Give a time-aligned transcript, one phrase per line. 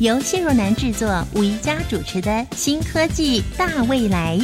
[0.00, 4.38] 由谢若楠制作、吴宜佳主持的《新科技大未来》。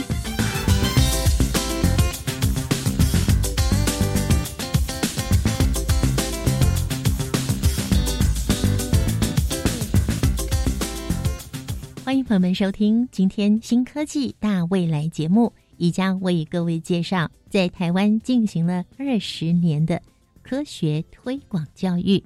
[12.04, 20.02] 欢迎朋友们收听今天《新科技大未来》节目，宜佳为各位介绍在台湾进行了二十年的
[20.42, 22.22] 科学推广教育。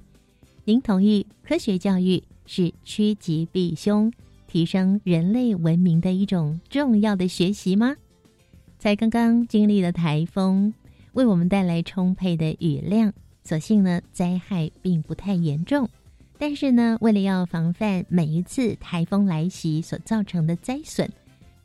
[0.65, 4.11] 您同意科学教育是趋吉避凶、
[4.47, 7.95] 提升人类文明的一种重要的学习吗？
[8.79, 10.73] 才刚刚经历了台风，
[11.13, 15.87] 为我们带来充沛的雨量，所幸呢灾害并不太严重。
[16.37, 21.07] 但是呢，为了要防范每一次台风来袭所造成的灾损，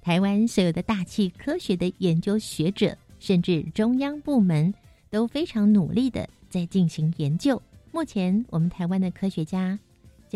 [0.02, 4.74] 台湾所有的大气科学的研究学者，甚至中央部门
[5.08, 7.60] 都非常努力的在进行研究。
[7.90, 9.78] 目前，我们台湾的科学家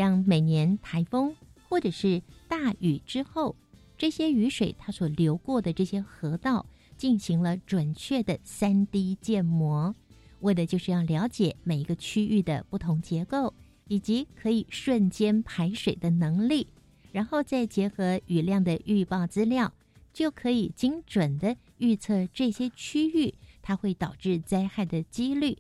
[0.01, 1.37] 将每年台风
[1.69, 3.55] 或者是大雨之后，
[3.99, 6.65] 这些雨水它所流过的这些河道，
[6.97, 9.95] 进行了准确的三 D 建模，
[10.41, 13.53] 为的就是要了解每一个区域的不同结构。
[13.89, 16.69] 以及可以瞬间排水的能力，
[17.13, 19.71] 然后再结合雨量的预报资料，
[20.15, 25.59] 就可以精准的预测这些区域它会导致灾害的几率，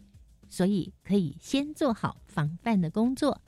[0.48, 3.42] 所以可以先做好防范的工作。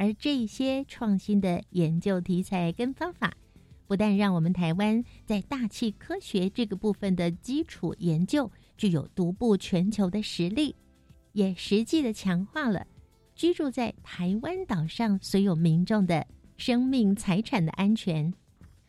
[0.00, 3.34] 而这些创新的研究题材跟方法，
[3.86, 10.74] 不但让我们台湾在大气科学这个部分的基础研究具有独步全球的实力，
[11.34, 12.86] 也实际的强化了。
[13.34, 16.26] 居住在台湾岛上所有民众的
[16.56, 18.32] 生命财产的安全，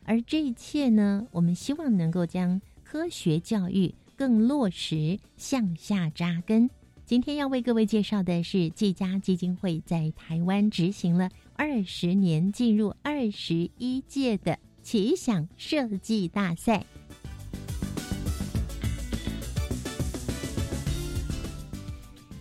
[0.04, 6.70] 而这一切呢，我们希望能够将科学教育更落实向下扎根。
[7.12, 16.86] 今天要为各位介绍的是季家基金会在台湾执行了二十年，进入二十一届的奇想设计大赛。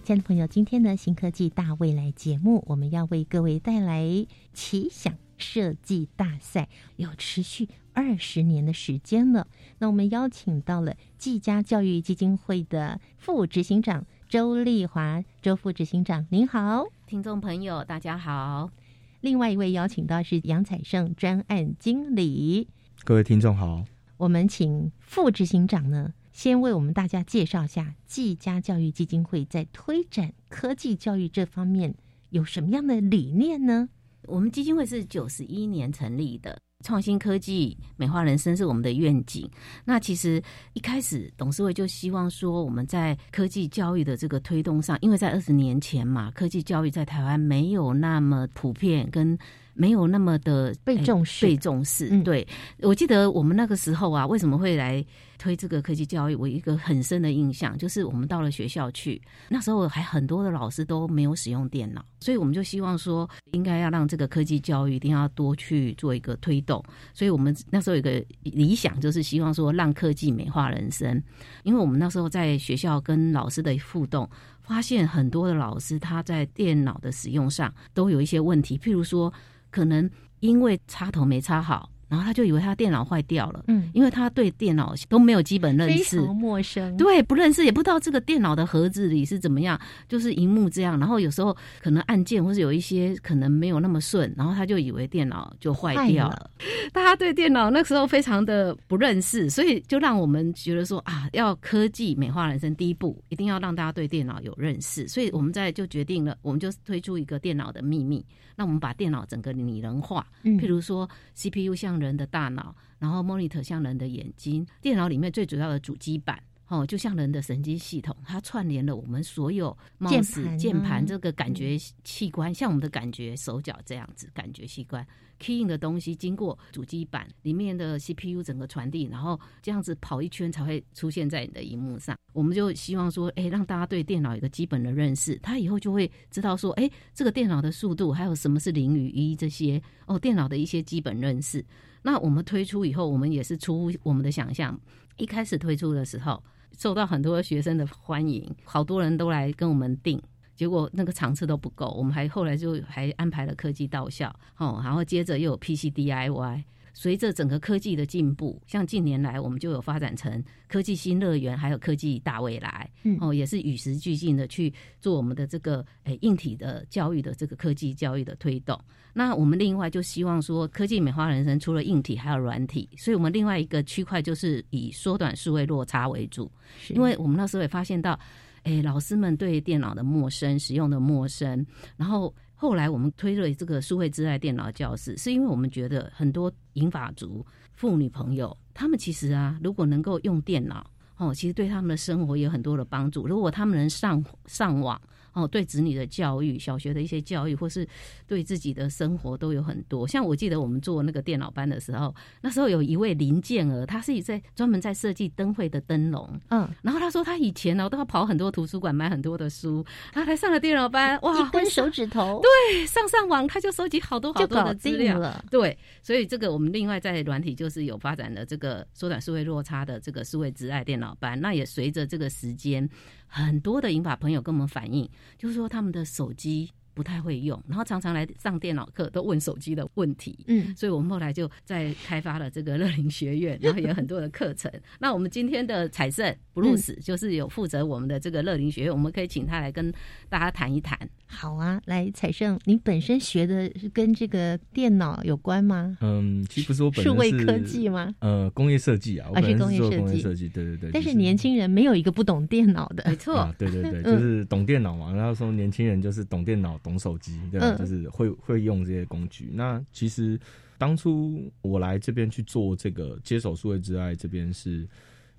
[0.05, 9.47] 亲爱的朋友，今天的新科技大未来节目，我们要为各位带来奇想设计大赛，有持续二十年的时间了。
[9.79, 18.72] 那我们邀请到了季家教育基金会的副执行长周丽华，周副执行长，您好，听众朋友大家好。
[19.19, 22.69] 另外一位邀请到是杨彩胜专案经理，
[23.03, 23.84] 各位听众好。
[24.16, 26.14] 我们请副执行长呢。
[26.31, 31.94] 先为我们大家介绍一下技家教育基金会在推展科技教育这方面
[32.30, 33.90] 有什么样的理念呢？
[34.28, 39.50] 我们基金会是九十一年成立的，创新科技美化人生是我们的愿景。
[39.86, 40.42] 那其实
[40.74, 49.38] 一开始董事会就希望说，我们在科技教育的这个推动上，因为在二十年前嘛，科技教育在台湾没有那么普遍跟。
[49.73, 52.09] 没有那么的被重视，被重视。
[52.23, 52.47] 对
[52.79, 55.03] 我记得我们那个时候啊，为什么会来
[55.37, 56.35] 推这个科技教育？
[56.35, 66.83] 我一个很深的印象就是，我们到了学校去，那时候还很多的老师都没有使用电脑，所以我们就希望说，应该要让这个科技教育一定要多去做一个推动。
[67.13, 71.21] 所以我们那时候有个理想，就是希望说，让科技美化人生。
[71.63, 74.29] 因为我们那时候在学校跟老师的互动，
[74.61, 79.33] 发现很多的老师他在电脑的使用上都有一些问题，譬如说。
[79.71, 80.09] 可能
[80.41, 81.89] 因为插头没插好。
[82.11, 89.79] 然后他就以为他电脑坏掉了，嗯，因为他对电脑都没有基本认识，陌生，对，不认识，也不知道这个电脑的盒子里是怎么样，
[90.09, 91.00] 就是荧幕这样。
[91.00, 96.51] 然后有时候可能按键或是有一些可能没有那么顺，然后他就以为电脑就坏掉了。
[96.91, 105.07] 大家对电脑那时候非常的不认识，所以就让我们觉得说啊，要科技美化人生，第一步一定要让大家对电脑有认识。
[105.07, 108.25] 所以我们在就决定了，我们就推出一个电脑的秘密，
[108.57, 112.00] 那我们把电脑整个拟人化，譬如说 CPU 像。
[112.01, 119.77] 人的大脑，然后 monitor 像人的眼睛，电脑里面最主要的主机板，哦，就像人的神经系统，它串联了我们所有
[120.07, 125.06] 键盘、键盘这个感觉器官，像我们的感觉手脚这样子感觉器官
[125.39, 132.18] ，keying 的东西经过主机板里面的 CPU 整个传递，然后这样子跑一圈才会出现在你的荧幕上。
[132.33, 141.65] 我们就希望说，哎，让大家对电脑有个基本的认识，他以后就会知道说，哎，这个电脑的速度，还有什么是零与一这些哦，电脑的一些基本认识。
[142.03, 144.80] 那我们推出以后，我们也是出乎我们的想象。
[145.18, 146.44] 一开始推出的时候，
[146.77, 150.21] 受到很多学生的欢迎，好多人都来跟我们订。
[150.56, 156.63] 结果那个场次都不够，我们还后来就还安排了科技到校，哦，然后接着又有 PC DIY。
[156.93, 168.79] 随着整个科技的进步，像近年来我们就有发展成科技新乐园，还有科技大未来，嗯哦，也是与时俱进的去做我们的这个诶硬体的教育的这个科技教育的推动。
[169.13, 176.51] 那我们另外就希望说，科技美化人生，除了硬体还有软体，所以我们另外一个区块就是以缩短数位落差为主，
[176.89, 178.19] 因为我们那时候也发现到，
[178.63, 181.65] 诶，老师们对电脑的陌生，使用的陌生，
[181.95, 182.33] 然后。
[182.62, 187.44] 后来我们推了这个数位之爱电脑教室，是因为我们觉得很多银发族
[187.74, 190.88] 妇女朋友，他们其实啊，如果能够用电脑，
[191.18, 193.25] 哦，其实对他们的生活有很多的帮助。
[193.25, 195.02] 如果他们能上上网。
[195.33, 197.88] 哦，对子女的教育，小学的一些教育，或是
[198.28, 200.07] 对自己的生活都有很多。
[200.07, 206.39] 像我记得我们做那个电脑班的时候，那时候有一位林建儿，他是在专门在设计灯会的灯笼。
[206.50, 215.44] 嗯，然后他说他以前呢都要跑很多图书馆买很多的书，他还上了电脑班，哇，一根手指头，对，上上网他就收集好多好多的资料了。
[215.50, 222.89] 对，所以这个我们另外在软体就是有发展的这个缩短数位落差的这个数位之爱电脑班，那也随着这个时间。
[223.31, 226.69] 很多的银发朋友跟我们反映，就是说他们的手机。
[226.94, 234.69] 不太会用，然后常常来上电脑课都问手机的问题，嗯，所以我们后来就在开发了这个乐龄学院，然后也有很多的课程。
[235.00, 239.92] 那我们今天的彩胜布鲁斯就是有负责我们的这个乐龄学院，我们可以请他来跟
[240.27, 241.00] 大家谈一谈。
[241.31, 245.98] 好啊，来彩胜，你本身学的是跟这个电脑有关吗？
[246.01, 248.13] 嗯，其实不是我本身数位科技吗？
[248.19, 249.80] 呃，工业设计啊，而是工业
[250.19, 250.89] 设计，对对对。
[250.92, 255.13] 但是年轻人没有一个不懂电脑的，没错，对对对，就是懂电脑嘛。
[255.13, 256.72] 然后说年轻人就是懂电脑。
[256.83, 257.75] 懂手机，对吧？
[257.77, 259.51] 就是会会用这些工具。
[259.54, 260.39] 那其实
[260.80, 264.88] 当初我来这边去做这个接手数位之爱，这边是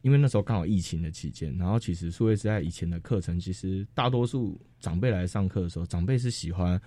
[0.02, 1.56] 因为那时候刚好疫情的期间。
[1.56, 6.81] 然后其实数位时代以前的课程，其实大多数长辈来上课的时候，长辈是喜欢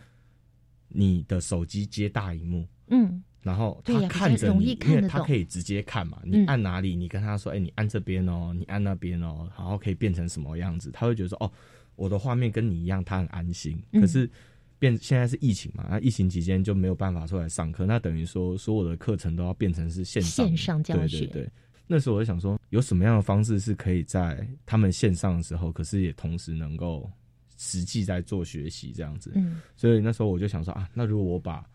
[0.88, 6.22] 你的手机接大荧幕，嗯，然后他看着你，因为他可以直接看嘛。
[6.24, 11.52] 你按哪里，你跟他说，哎，你按这边哦，你按那边哦，然后可以变成什么样子，他会觉得说，哦。
[11.98, 13.82] 我的画面跟你一样，他很安心。
[13.94, 14.30] 可是
[14.78, 21.20] 变现在是疫情嘛，那疫情期间就没有办法出来上课，那等于说所有的课程都要变成是线上线上教学。
[21.20, 21.52] 对对对，
[21.88, 27.10] 那时候我就想说，有什么样的方式是可以在他们线上的时候，可是也同时能够
[27.58, 29.32] 实际在做学习这样子。
[29.36, 31.66] 嗯，所以那时候我就想说啊，那如果我把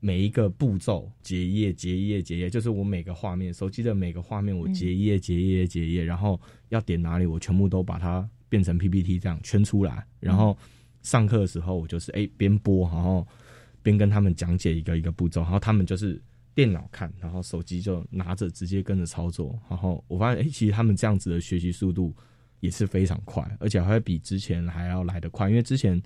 [0.00, 8.28] 每一个步骤结页、结页、结页，就是我每个画面手机的每个画面，我结页、结页、结页，然后要点哪里，我全部都把它。
[8.50, 10.56] 变成 PPT 这样圈出来，然后
[11.02, 13.26] 上课的时候我就是哎边播，然后
[13.82, 16.22] 边跟他们讲解一个一个步骤，然后他们就是
[16.54, 22.14] 电脑看，然后手机就拿着直接跟着操作，然后我发现哎其实他们这样子的学习速度
[22.60, 26.00] 也是非常快，而且还会比之前还要来得快，因为之前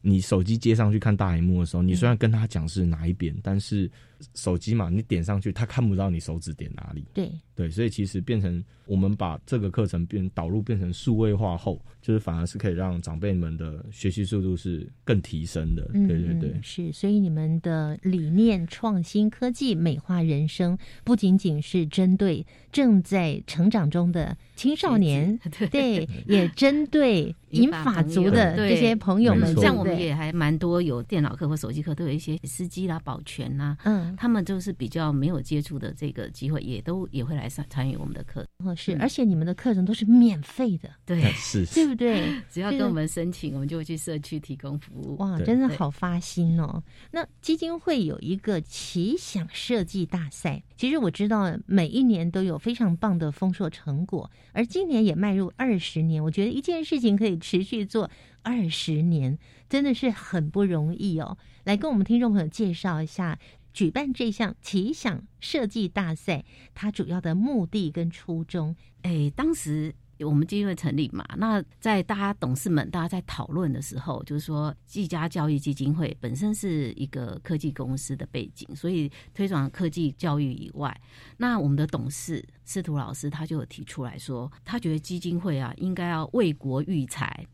[0.00, 3.90] 你手机接上去看大荧幕的时候，你虽然跟他讲是哪一边，但是
[4.34, 8.64] 手机嘛，你点上去他看不到你手指点哪里，对对，所以其实变成。
[8.88, 15.86] 我们把这个课程变导入变成数位化后，就是反而是可以让长辈们的学习速度是更提升的。
[15.92, 16.90] 对对对，是。
[16.90, 25.38] 所以你们的理念创新科技美化人生，不仅仅是针对正在成长中的青少年，
[25.70, 29.54] 对，也针对银发族的这些朋友们。
[29.56, 38.46] 像我们也还蛮多有电脑课或手机课，都有一些司机啦、保全啦，嗯，他们就是比较没有接触的这个机会，也都也会来参参与我们的课。
[38.64, 42.40] 哦是，而且你们的课程都是免费的，对， 是，对不对？
[42.50, 45.16] 只要跟我们申请，我们就会去社区提供服务。
[45.18, 46.82] 哇，真的好发心哦！
[47.10, 56.22] 那基金会有一个奇想设计大赛，其实我知道每一年都有非常棒的丰硕成果，而今年也迈入二十年。
[56.22, 58.10] 我觉得一件事情可以持续做
[58.42, 59.38] 二十年，
[59.68, 61.36] 真的是很不容易哦。
[61.64, 63.38] 来跟我们听众朋友介绍一下。
[63.72, 66.44] 举办这项奇想设计大赛，
[66.74, 81.00] 它主要的目的跟初衷，哎，当时我们基金会成立嘛，那在大家董事们大家在讨论的时候，就是说技嘉教育基金会本身是一个科技公司的背景，所以推广科技教育以外，
[81.36, 87.46] 那我们的董事司徒老师他就提出来说，他觉得基金会啊应该要为国育才。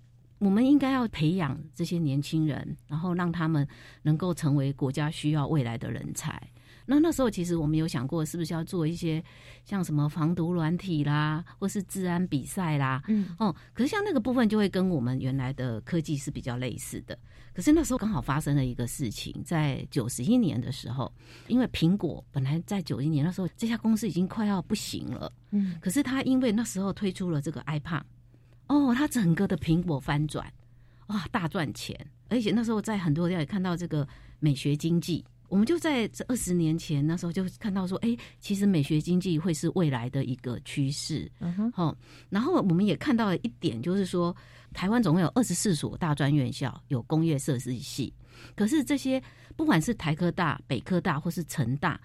[0.44, 3.66] 我们应该要培养这些年轻人，然后让他们
[4.02, 6.40] 能够成为国家需要未来的人才。
[6.86, 9.24] 那那时候其实我们有想过，是不是要做一些
[9.64, 17.18] 像什么防毒软体啦，或是治安比赛啦，嗯哦，可是像那个部分就会跟我们原来的科技是比较类似的。
[17.54, 21.10] 可是那时候刚好发生了一个事情，在九十一年的时候，
[21.46, 28.02] 因为苹果本来在九一年那时候这家公司已经快要不行了，嗯，可是他因为那时候推出了这个 iPad，
[28.68, 30.52] 哦，他整个的苹果翻转，
[31.08, 34.06] 哇，大赚钱，而且那时候在很多地方也看到这个
[34.40, 35.24] 美学经济。
[35.48, 41.30] 我们就在这二十年前那时候就看到说，哎，其实美学经济会是未来的一个趋势。
[41.38, 41.96] 嗯哼，好，
[42.28, 44.34] 然后我们也看到了一点，就是说，
[44.72, 48.12] 台湾总共有二十四所大专院校有工业设计系，
[48.56, 49.22] 可是这些
[49.54, 52.00] 不管是台科大、北科大或是成大，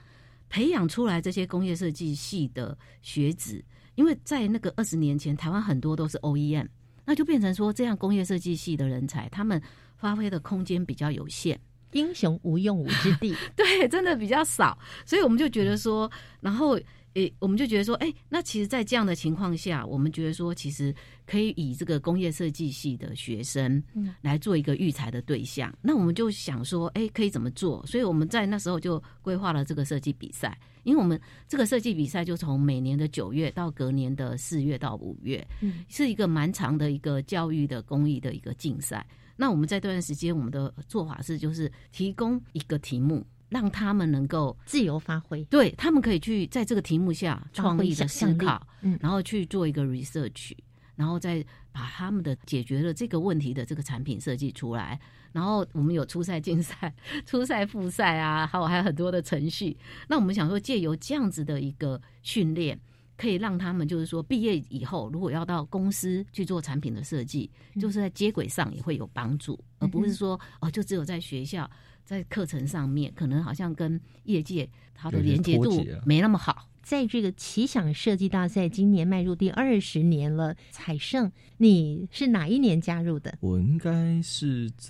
[0.49, 3.63] 培养出来这些工业设计系的学子，
[3.95, 6.67] 因为在那个二十年前，台湾很多都是 OEM，
[7.05, 9.61] 那就变成说，这样工业设计系的人才，他们
[9.97, 11.59] 发挥的空间比较有限。
[11.93, 16.79] 英雄无用武之地， 对，真的比较少，所以我们就觉得说，然后
[17.15, 20.93] 诶，我们就觉得说，哎，那其实，在这样的情况下，我们觉得说，其实
[21.25, 23.81] 可以以这个工业设计系的学生
[24.21, 25.73] 来做一个育才的对象。
[25.81, 27.85] 那我们就想说，哎，可以怎么做？
[27.85, 39.05] 所以我们在那时候就规划了这个设计比赛，因为我们这个设计比赛就从每年的九月到隔年的四月到五月，嗯，是一个蛮长的一个教育的公益的一个竞赛。
[39.35, 50.53] 那我们在这段时间，我们的做法是，就是提供一个题目，让他们能够自由发挥，对他们可以去在这个题目下创意的思考，嗯，然后去做一个 research，
[50.95, 54.99] 然后再把他们的解决了这个问题的这个产品设计出来。
[55.31, 56.93] 然后我们有初赛、竞赛、
[57.25, 59.77] 初赛、复赛啊，还有还有很多的程序。
[60.07, 62.79] 那我们想说，借由这样子的一个训练。
[63.15, 71.69] 可以让他们就是说毕业以后，如果要到公司去做产品的设计，就是在接轨上也会有帮助，而不是说哦，就只有在学校
[72.09, 76.67] 在课程上面，可能好像跟业界它的连接度没那么好。
[76.81, 83.37] 在这个奇想设计大赛今年迈入第二十年了，彩胜，你是哪一年加入的？
[83.41, 84.89] 我应该是在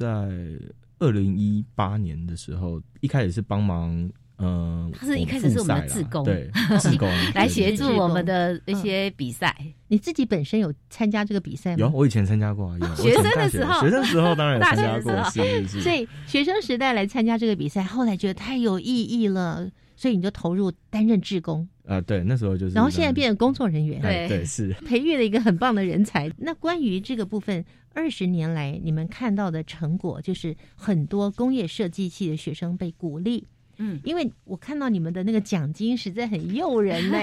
[0.99, 4.09] 二零一八年的时候，一开始是帮忙。
[4.39, 9.55] 嗯，他是一开始是我们的 自工，对，志工来协助我们的一些比赛。
[9.89, 11.77] 你自己本身有参加这个比赛吗？
[11.79, 12.77] 有，我以前参加过。
[12.77, 15.11] 有学生的时候，学生时候当然参加过。
[15.29, 15.81] 是是是。
[15.81, 21.67] 所以学生时代来参加这个比赛，后来觉得太有意义了，所以你就投入担任志工。
[21.85, 22.75] 啊，对，那时候就是。
[22.75, 24.71] 然后现在变成工作人员，对对是。
[24.85, 26.31] 培育了一个很棒的人才。
[26.37, 33.47] 那关于这个部分，二十年来你们看到的成果，就是很多工业设计系的学生被鼓励。
[33.79, 37.17] 嗯，因为我看到你们的那个奖金实在很诱人呢。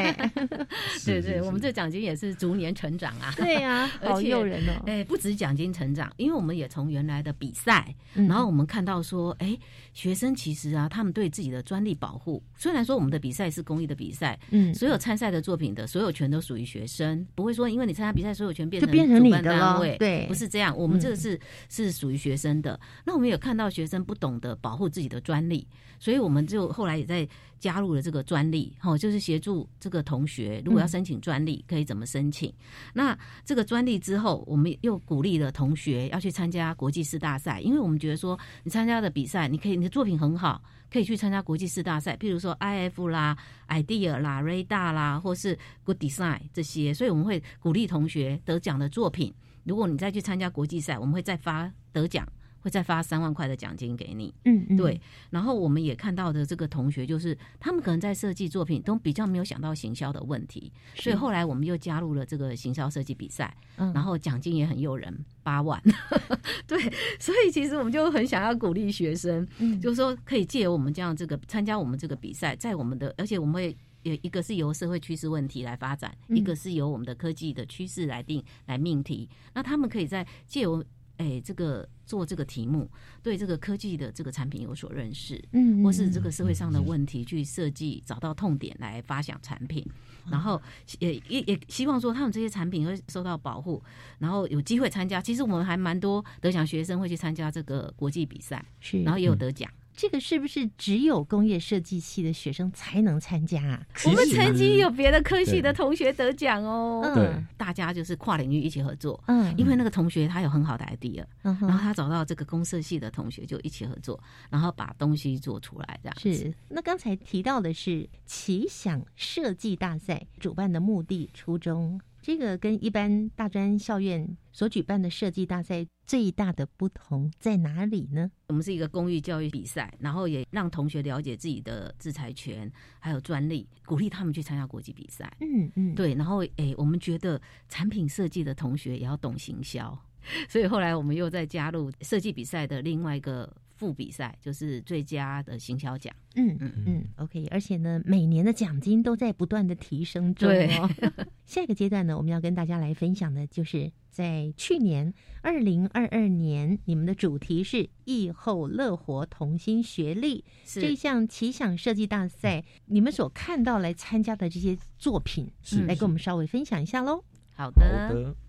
[1.05, 3.33] 对对，我们这奖金也是逐年成长啊。
[3.37, 4.83] 对呀， 好诱人哦。
[4.87, 9.57] 哎，不止奖金成长，因为我们也从原来的比赛，然后我们看到说，哎，
[9.93, 20.77] 学生其实啊，他们对自己的专利保护，虽然说我们的比赛是公益的比赛，嗯，所有参赛的作品的所有权都属于学生，不会说因为你参加比赛，所有权变成变成你的单位，对，不是这样。
[20.77, 22.81] 我们这个是是属于学生的。
[23.05, 25.67] 那我们有看到学生不懂得保护自己的专利。
[25.99, 32.53] 所以我们就后来也在加入了这个专利，哈，就是协助这个同学，如果要申请专利，可以怎么申请？
[32.93, 43.37] 那这个专利之后，我们又鼓励了同学要去参加国际式大赛，因为我们觉得说，你参加的比赛，你可以你的作品很好，可以去参加国际式大赛，譬如说 IF 啦、
[43.69, 49.33] Idea 啦、RADA 啦，或是 Good Design 这些，所以我们会鼓励同学得奖的作品，
[49.65, 52.27] 如果你再去参加国际赛，我们会再发得奖。
[52.67, 55.01] 会再发三万块的奖金给你，嗯，对。
[55.31, 65.81] 然后我们也看到的这个同学，就是他们可能在设计作品都比较没有想到行销的问题，所以后来我们又加入了这个行销设计比赛，然后奖金也很诱人，八万。
[66.67, 66.77] 对，
[67.21, 69.47] 所以其实我们就很想要鼓励学生，
[69.81, 80.85] 就是说可以借由我们这样这个参加我们这个比赛，在我们的，而且我们会有一个是由社会趋势问题来发展，一个是由我们的科技的趋势来定来命题，那他们可以在借由。
[81.19, 82.91] 哎，这个做这个题目，
[83.23, 89.85] 对这个科技的这个产品有所认识，嗯，或是这个社会上的问题去设计，找到痛点来发想产品，
[90.31, 90.61] 然后
[90.99, 93.83] 也也也希望说他们这些产品会受到保护，
[94.19, 95.21] 然后有机会参加。
[95.21, 99.71] 其实我们还蛮多得奖学生会去参加这个国际比赛，是，然后也有得奖。
[99.97, 103.87] 这个是不是只有工业设计系的学生才能参加啊？
[104.05, 107.11] 我们曾经有别的科系的同学得奖哦。
[107.15, 109.19] 对，大家就是跨领域一起合作。
[109.27, 115.99] 嗯，因为那个同学他有很好的 idea，然后他找到这个公社系的同学就一起合作，然后把东西做出来。
[116.03, 116.55] 这样是。
[116.69, 121.99] 那刚才提到的是奇想设计大赛主办的目的初衷。
[122.27, 128.29] 这个跟一般大专校院所举办的设计大赛最大的不同在哪里呢？
[128.49, 132.69] 我们是一个公益教育比赛，然后也让同学了解自己的制裁权
[132.99, 135.33] 还有专利，鼓励他们去参加国际比赛。
[135.39, 136.15] 嗯嗯，对。
[136.15, 139.97] 然后诶，我们觉得产品设计的同学也要懂行销，
[140.51, 143.57] 所以后来我们又再加入设计比赛的另外一个。
[143.77, 146.13] 副比赛就是最佳的行销奖。
[146.35, 147.47] 嗯嗯嗯，OK。
[147.51, 150.91] 而且呢，每年的奖金都在不断的提升中哦。
[151.47, 165.51] 下一个阶段呢，我们要跟大家来分享的，就是在去年二零二二年，你们的主题是“疫后乐活同心学历”这项奇想设计大赛，你们所看到来参加的这些作品，
[165.87, 167.23] 来跟我们稍微分享一下喽。
[167.55, 168.11] 好的。
[168.13, 168.46] 亲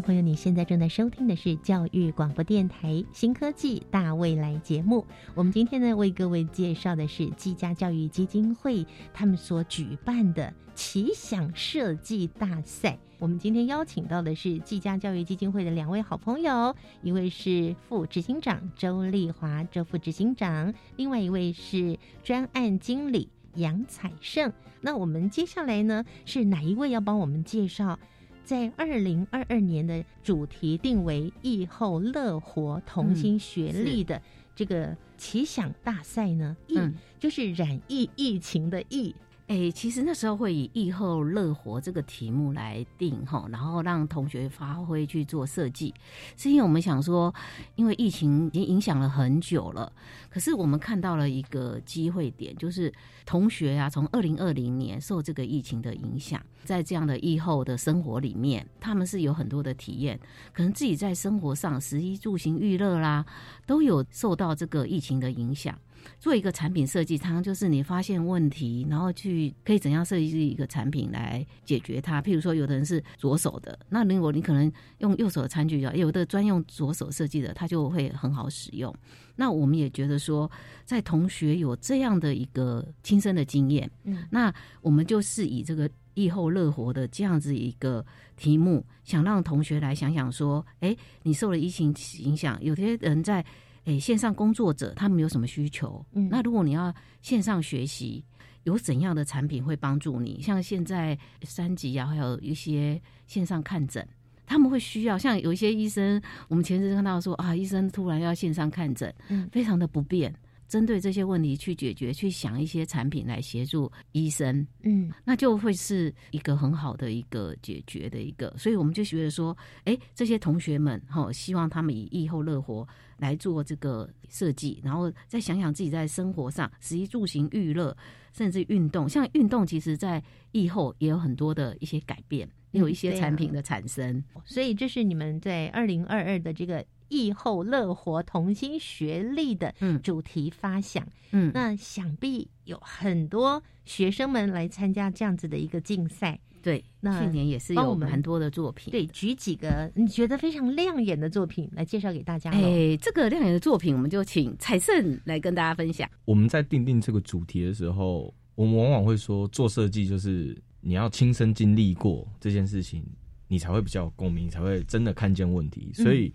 [0.00, 5.04] 朋友，你现在正在收听的是教育广播电台新科技大未来节目。
[5.34, 12.98] 我们今天呢，为各位介绍的是技嘉教育基金会他们所举办的奇想设计大赛。
[13.18, 24.52] 我们今天邀请到的是技嘉教育基金会的两位好朋友，一位是副执行长周丽华，周副执行长；另外一位是专案经理杨彩胜。
[24.80, 27.98] 那我们接下来呢，是哪一位要帮我们介绍？
[28.44, 34.20] 在二零二二年的主题定为“疫后乐活同心协力”的
[34.54, 36.78] 这个奇想大赛呢，疫
[37.18, 39.14] 就是染疫疫情的疫。
[39.46, 45.92] 哎，其实那时候会以“疫后乐活”这个题目来定哈，然后让同学发挥去做设计，
[46.34, 47.32] 是因为我们想说，
[47.76, 49.92] 因为疫情已经影响了很久了，
[50.30, 52.90] 可是我们看到了一个机会点，就是
[53.26, 60.18] 同学啊，从二零二零年受这个疫情的影响，在这样的疫后的生活里面，他们是有很多的体验，
[60.54, 63.22] 可能自己在生活上食衣住行娱乐啦，
[63.66, 65.78] 都有受到这个疫情的影响。
[66.18, 72.20] 做一个产品设计，常常就是你发现问题，然后去可以怎样设计一个产品来解决它。
[72.22, 78.94] 譬如说，有的人是左手的，那如果你可能用右手的餐具啊，有的专用左手设计的，它就会很好使用。
[79.36, 80.50] 那我们也觉得说，
[80.84, 88.04] 在同学有这样的一个亲身的经验，嗯，那我们就是以这个疫后乐活的这样子一个
[88.36, 93.44] 题目，想让同学来想想说，哎，你受了疫情影响，有些人在。
[93.84, 96.04] 诶，线上工作者他们有什么需求？
[96.12, 98.24] 嗯，那如果你要线上学习，
[98.64, 100.40] 有怎样的产品会帮助你？
[100.40, 104.06] 像现在三级啊，还有一些线上看诊，
[104.46, 105.18] 他们会需要。
[105.18, 110.34] 像有一些医生，我们前阵看到说啊，医生突然要线上看诊，嗯，非常的不便。
[110.66, 118.52] 针对这些问题去解决，去想一些产品来协助医生，嗯，那就会是一个很好的一个解决的一个。
[118.56, 127.96] 所以我们就觉得说，哎，这些同学们哈，希望他们以疫后乐活来做这个设计，然后再想想自己在生活上，食衣住行娱乐，
[128.32, 130.22] 甚至运动，像运动，其实在
[130.52, 134.22] 疫后也有很多的一些改变，有一些产品的产生。
[134.44, 136.84] 所以这是你们在二零二二的这个。
[137.10, 139.72] 疫后乐活同心学历的
[140.02, 146.40] 主题发想，嗯，那想必有很多学生们来参加这样子的一个竞赛。
[146.64, 148.90] 对，那去年也是有很多的作品。
[148.90, 152.50] 对，举几个你觉得非常亮眼的作品来介绍给大家。
[152.50, 156.08] 哎，这个亮眼的作品，我们就请彩胜来跟大家分享。
[156.24, 163.04] 我们在定定这个主题的时候，我们往往会说，做设计就是你要亲身经历过这件事情，
[163.46, 165.92] 你才会比较有共鸣，才会真的看见问题。
[165.92, 166.32] 所以。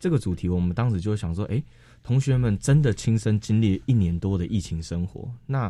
[0.00, 1.60] 这个主题，我们当时就想说，哎，
[2.04, 5.68] 同学们真的亲身经历一年多的疫情生活，那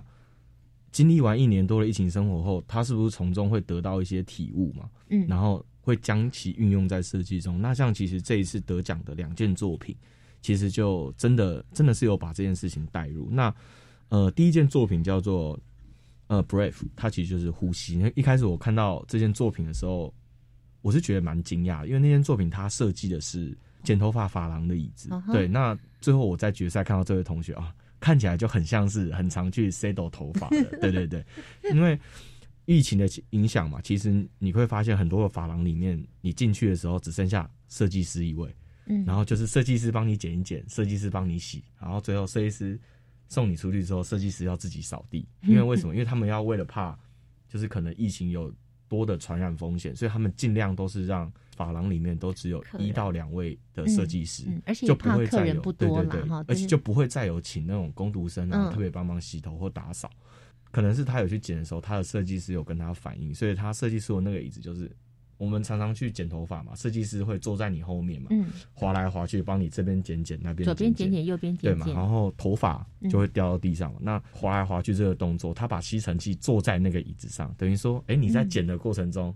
[0.98, 4.90] 经历完一年多的疫情生活后，他是不是从中会得到一些体悟嘛？
[5.10, 7.62] 嗯，然后会将其运用在设计中。
[7.62, 9.94] 那像其实这一次得奖的两件作品，
[10.42, 13.28] 其实就真的真的是有把这件事情带入。
[13.30, 13.54] 那
[14.08, 15.56] 呃，第一件作品叫做
[16.26, 18.02] 呃 Brave，它其实就是呼吸。
[18.16, 20.12] 一开始我看到这件作品的时候，
[20.82, 23.56] 我是觉得蛮惊讶，因为那件作品它设计的是。
[23.84, 31.24] 剪头发发廊的椅子，对，那最后我在决赛看到这位同学啊，看起来就很像是很常去 settle 头发的， 对对对，
[31.72, 31.98] 因为
[32.66, 38.54] 疫情的影响嘛，其实你会发现很多的发廊里面，你进去的时候只剩下设计师一位，
[38.86, 42.78] 嗯，然后就是设计师帮你剪一剪，设计师帮你洗，然后最后设计师
[43.28, 45.94] 送你出去之后，设计师要自己扫地，因为为什么？
[45.94, 46.98] 因为他们要为了怕，
[47.48, 48.52] 就是可能疫情有。
[48.88, 60.10] 多的传染风险，所以他们尽量都是让发廊里面都只有一到两位的设计师，而且就不会再有再对对对，而且就不会再有请那种工读生啊，特别帮忙洗头或打扫。
[60.70, 64.90] 可能是他有去剪的时候，他的设计师有跟他反映，所以他设计师的那个椅子就是。
[65.38, 72.00] 我们常常去剪头发嘛，设计师会坐在你后面嘛，嗯，滑来滑去，帮你这边剪剪，那边左边剪剪，右边剪剪，对嘛？
[72.00, 73.98] 然后头发就会掉到地上嘛。
[74.02, 79.34] 那滑来滑去这个动作，他把吸尘器坐在那个椅子上，等于说，哎，你在剪的过程中，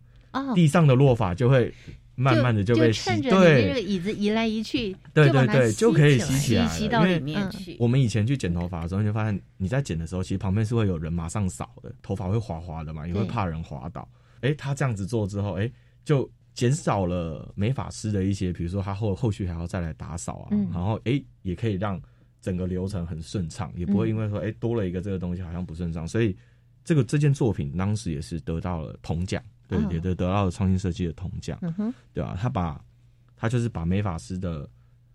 [0.55, 1.73] 地上的落发就会
[2.15, 3.31] 慢慢的就被吸，对，
[3.69, 7.77] 这个椅子移来移去，对对对，就可以吸起来，吸到里面去。
[7.79, 14.09] 我们以前去剪头发的时候，你就发现你在剪的时候，其实旁边是会有人马上扫的，头发会滑滑的嘛，也会怕人滑倒。
[14.41, 15.71] 哎，他这样子做之后，哎，
[16.05, 16.31] 就。
[16.55, 21.99] 减少了美发师的一些，比如说他后后续还要再来打扫啊，然后哎也可以让
[22.43, 26.37] 整个流程很顺畅，也不会因为说哎多了一个这个东西好像不顺畅，所以
[26.85, 31.59] 这个这件作品当时也是得到了铜奖，对，也得得到了创新设计的铜奖，
[32.13, 32.37] 对吧？
[32.39, 32.79] 他把
[33.35, 34.69] 他就是把美发师的。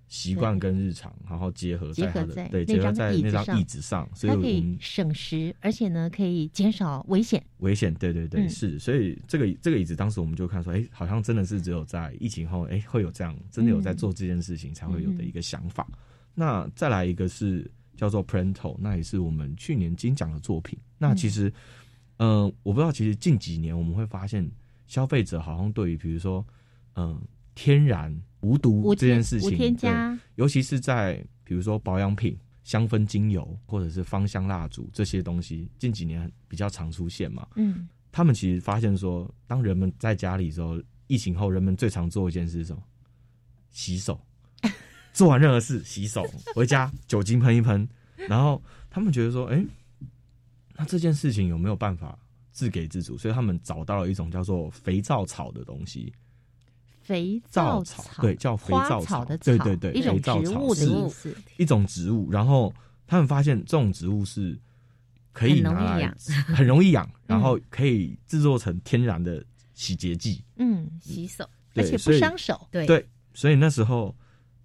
[0.07, 7.43] 习惯跟日常，然后结合在他的对结合在那张椅子上，所以可以省时，而且呢可以减少危险。
[7.57, 8.79] 危险，对对对，是。
[8.79, 15.87] 所以这个这个椅子，当时我们就看说，哎，好像真的是只有在疫情后，哎，会有这样真的有在做这件事情才会有的一个想法。
[16.33, 20.79] 那再来一个是叫做 Pranto，那也是我们去年金奖的作品。
[20.97, 21.51] 那其实，
[22.17, 24.49] 嗯，我不知道，其实近几年我们会发现，
[24.85, 26.45] 消费者好像对于比如说，
[26.95, 27.19] 嗯，
[27.57, 28.15] 天然。
[28.41, 37.47] 无毒这件事情，添加，尤其是在比如说保养品、香氛精油或者是芳香蜡烛这些东西，近几年比较常出现嘛。
[37.55, 42.81] 嗯，他们其实发现说，当人们在家里时候，疫情后人们最常做一件事是什么？
[43.71, 44.21] 洗手，
[45.11, 47.89] 做完任何事洗手，回家酒精喷一喷，
[48.29, 49.65] 然后他们觉得说，哎，
[50.75, 52.17] 那这件事情有没有办法
[52.51, 53.17] 自给自足？
[53.17, 56.13] 所以他们找到了一种叫做肥皂草的东西。
[57.07, 59.23] 肥皂草对，叫肥皂草。
[59.23, 62.29] 的对对对，一种植物的意思，一种植物。
[62.29, 62.73] 然后
[63.07, 64.59] 他们发现这种植物是
[65.31, 66.13] 可以拿来
[66.53, 69.41] 很容易养， 然后可以制作成天然的
[69.73, 72.67] 洗洁剂，嗯，洗手，而且不伤手。
[72.69, 72.85] 对。
[72.85, 74.13] 对，所以那时候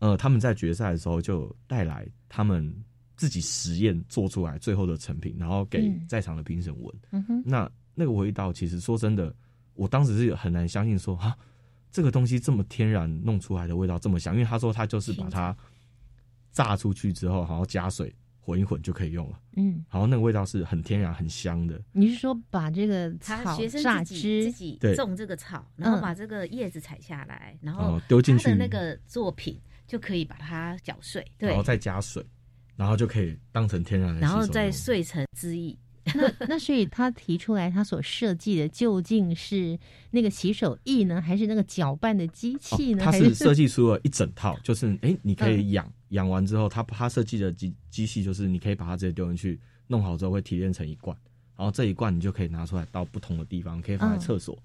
[0.01, 2.75] 呃，他们在决赛的时候就带来他们
[3.17, 6.93] 自己实验做出来最后的成品，然后给在场的评审闻。
[7.13, 9.33] 嗯哼，那那个味道其实说真的，
[9.75, 11.37] 我当时是很难相信说啊。
[11.93, 15.55] 这个东西这么天然弄出来的味道这么香，因为他说他就是把它
[16.51, 19.39] 榨出去之后，然后加水混一混就可以用了。
[19.57, 21.81] 嗯，然后那个味道是很天然、很香的。
[21.93, 32.27] 你是说把这个草榨汁自己种这个草，然后把这个叶子采下来，然后丢进去那个作品就可以把它搅碎，然后再加水，
[32.75, 35.79] 然后就可以当成天然的，然后再碎成汁液。
[36.15, 39.79] 那那所以他提出来，他所设计的究竟是
[40.11, 43.05] 那个洗手液呢，还是那个搅拌的机器呢？
[43.05, 51.17] 他是设计出了一整套，就是哎，你可以养养完之后，他他设计的机机器就是你可以把它直接丢进去，弄好之后会提炼成一罐，
[51.57, 54.59] 然后这一罐你就可以拿出来到不同的地方，可以放在厕所。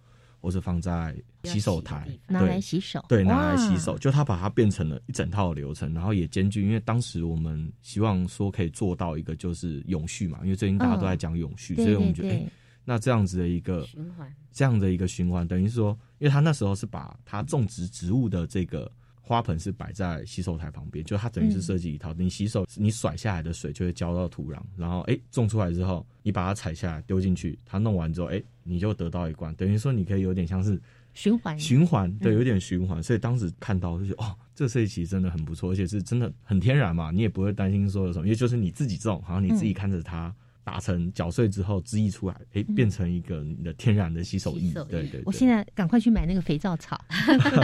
[0.48, 12.48] 或是放在洗手台，拿来洗手，对，拿来洗手，就他把它变成了一整套流程，然后也兼具，因为当时我们希望说可以做到一个就是永续嘛，因为最近大家都在讲永续，所以我们觉得，哎，
[12.86, 18.90] 那这样子的一个循环，这样的一个循环，等于说，因为他那时候是把他种植植物的这个。
[19.28, 22.14] 花盆是摆在洗手台旁边，就它等于是设计一套。
[22.14, 30.82] 你洗手，你甩下来的水就会浇到土壤，然后哎种出来之后，你把它采下来丢进去，它弄完之后，哎你就得到一罐，等于说你可以有点像是
[31.14, 33.04] 循环循环，对，有点循环。
[33.04, 40.34] 所以当时看到就觉得哦，这设计其实真的很不错，而且是真的很天然嘛，你也不会担心说有什么，因为就是你自己种，好像你自己看着它。
[40.68, 44.74] 打成搅碎之后，汁液出来，哎，变成一个你的天然的洗手液。
[44.90, 47.00] 对对，我现在赶快去买那个肥皂草。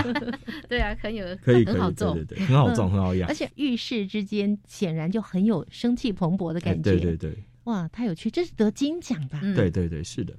[0.70, 3.28] 对啊，很有，可以，很好种，对对对，很好种，很好养。
[3.28, 6.94] 而且浴室之间显然就很有生气蓬勃的感觉。
[6.94, 9.42] 对对对，哇，太有趣，这是得金奖吧？
[9.54, 10.34] 对对对，是的，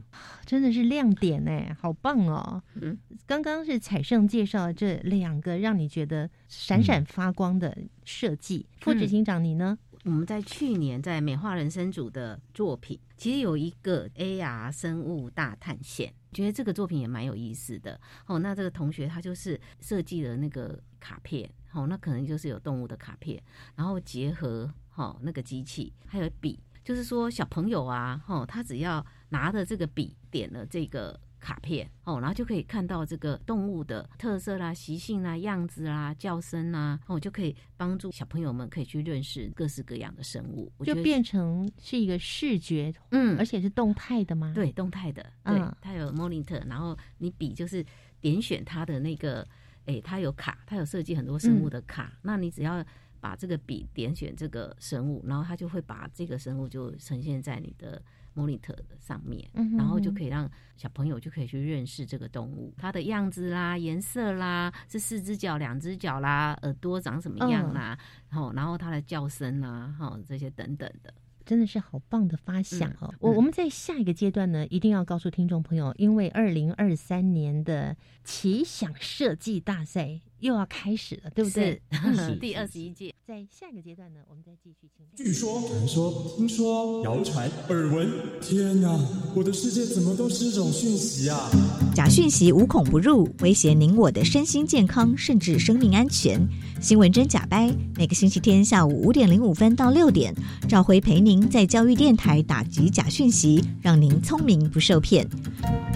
[0.47, 2.63] 真的是亮点哎，好棒哦。
[2.81, 2.97] 嗯，
[3.27, 9.79] 刚刚是彩胜介绍这两个让你觉得闪闪发光的设计，副执行长你呢？
[10.05, 17.99] 我们在去年在美化人生组的作品，其实有一个 AR 生物大探险，觉得这个作品也蛮有意思的。
[18.27, 23.43] 哦，那这个同学他就是设计了那个卡片，哦，那可能就是有动物的卡片，
[23.75, 31.19] 然后结合哈那个机器，还有笔，就是说小朋友啊，哈，他只要拿着这个笔点了这个。
[31.45, 44.53] 卡片哦，然后就可以看到这个动物的特色啦、习性啦、样子啦、叫声啦，哦，就可以帮助小朋友们可以去认识各式各样的生物，就变成是一个视觉，嗯，而且是动态的吗？
[44.55, 47.85] 对，动态的，对，它有 monitor，然后你笔就是
[48.23, 49.47] 点选它的那个，
[49.85, 52.83] 哎，它有卡，它有设计很多生物的卡，那你只要。
[53.21, 58.03] 把这个笔点选这个生物，然后它就会把这个生物就呈现在你的
[58.35, 71.13] monitor 的上面，嗯然后就可以让小朋友就可以去认识这个动物，它的样子啦、颜色啦，是四只脚、两只脚啦，耳朵长什么样啦，然后然后它的叫声啦，哈，这些等等的。
[71.47, 73.15] 真的是好棒的发想哦！
[73.21, 77.95] 我我们在下一个阶段呢，一定要告诉听众朋友，因为二零二三年的
[78.25, 81.81] 奇想设计大赛又要开始了，对不对？
[82.39, 85.07] 第二十一届，在下一个阶段呢，我们再继续听。
[85.17, 88.11] 据说、传说、听说、谣传、耳闻，
[88.43, 88.95] 天哪！
[89.35, 91.51] 我的世界怎么都是这种讯息啊？
[91.95, 96.39] 假讯息无孔不入，威胁您我的身心健康，甚至生命安全。
[96.79, 100.35] 新闻真假掰，每个星期天下午五点零五分到六点，
[100.69, 105.27] 赵辉陪您在教育电台打击假讯息，让您聪明不受骗。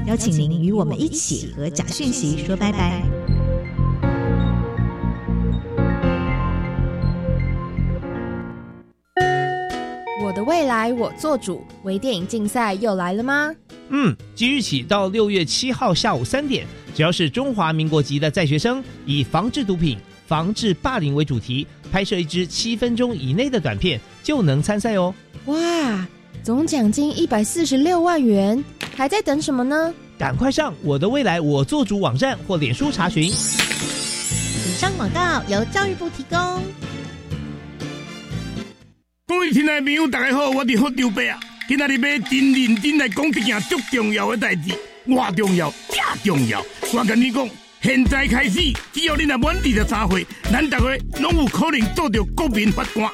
[0.07, 3.38] 邀请您与我们一起和假讯息说拜拜。
[10.49, 13.55] 未来我做主，微电影竞赛又来了吗？
[13.91, 19.99] 嗯，即日起到六月七号下午三点，只要是中华民国籍的在学生，以防治毒品。
[20.27, 25.15] 防治霸凌为主题，拍摄一支七分钟以内的短片就能参赛哦！
[25.47, 26.07] 哇，
[26.43, 28.63] 总奖金一百四十六万元，
[28.97, 29.93] 还在等什么呢？
[30.19, 33.25] 赶快上我的未来我做主网站或脸书查询。
[33.25, 36.39] 以上广告由教育部提供。
[39.29, 41.39] 各位亲爱的朋友，大家好，我是福州伯啊！
[41.69, 44.71] 今仔日要真认真来讲一件足重要的代志，
[45.09, 46.65] 哇重要，真重要！
[46.95, 47.47] 我跟你讲。
[47.83, 50.87] 现在开始，只要你若满二十三岁，咱大家
[51.21, 53.07] 拢有可能做到国民法官。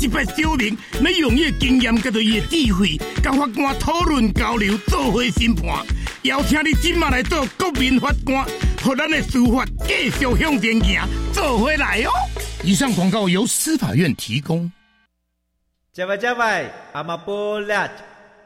[0.00, 5.84] 一百小明你用伊的经验，跟着伊的智慧，跟法官讨论交流，做回审判。
[6.22, 8.42] 邀请你今晚来做国民法官，
[8.82, 12.10] 和咱的司法继续向前行，做回来哦。
[12.64, 14.72] 以上广告由司法院提供。
[15.98, 17.90] 加外加外，阿玛波拉，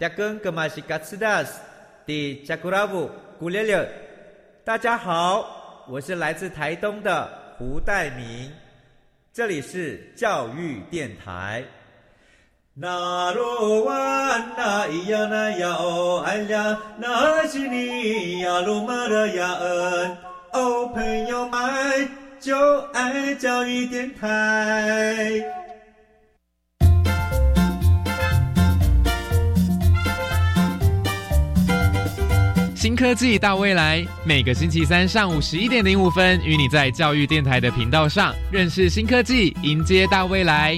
[0.00, 1.60] 扎根格玛西卡斯达斯，
[2.06, 3.86] 迪加古拉布古列列，
[4.64, 5.84] 大家好。
[5.86, 8.50] 我是来自台东的胡代明，
[9.34, 11.62] 这里是教育电台。
[12.72, 13.94] 那罗哇
[14.56, 20.16] 那咿呀那呀哦哎呀，那是你呀鲁玛的呀恩
[20.54, 22.08] 哦，朋友们
[22.40, 25.61] 就爱教育电台。
[32.82, 40.76] 新科技大未来，每个星期三上午十一点零五分，与你在教育电台的频道上认识新科技，迎接大未来。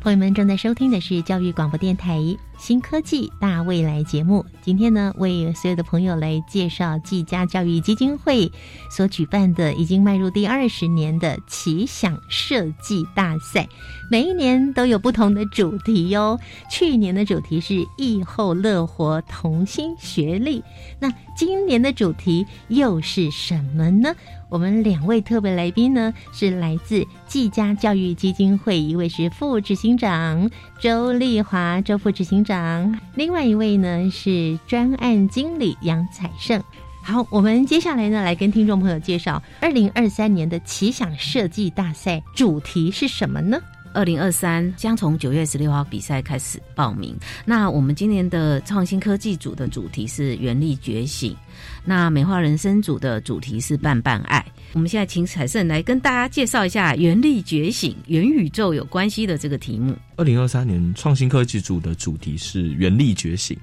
[0.00, 2.16] 朋友们正在收听的是教育广播电台
[2.62, 4.46] 《新科技大未来》节目。
[4.62, 8.52] 今天呢，为所有的朋友来介绍技嘉教育基金会
[8.88, 13.68] 所举办的已经迈入第二十年的奇想设计大赛。
[14.08, 16.38] 每一年都有不同的主题哟。
[16.70, 20.62] 去年的主题是“疫后乐活，同心学力”。
[21.00, 24.14] 那今年的主题又是什么呢？
[24.48, 30.48] 我们两位特别来宾呢，是来自技嘉教育基金会，一位是副执行长
[30.82, 36.60] 周丽华，周副执行长；另外一位呢是专案经理杨彩胜。
[37.04, 43.60] 好，我们接下来呢，来跟听众朋友介绍二零二三年的奇想设计大赛主题是什么呢？
[43.94, 47.16] 二零二三将从九月十六号比赛开始报名。
[47.44, 51.36] 那我们今年的创新科技组的主题是原力觉醒，
[51.84, 54.44] 那美化人生组的主题是伴伴爱。
[54.72, 59.94] 我们现在请彩胜来跟大家介绍一下原力觉醒、元宇宙有关系的这个题目。
[60.16, 63.56] 二零二三年创新科技组的主题是原力觉醒。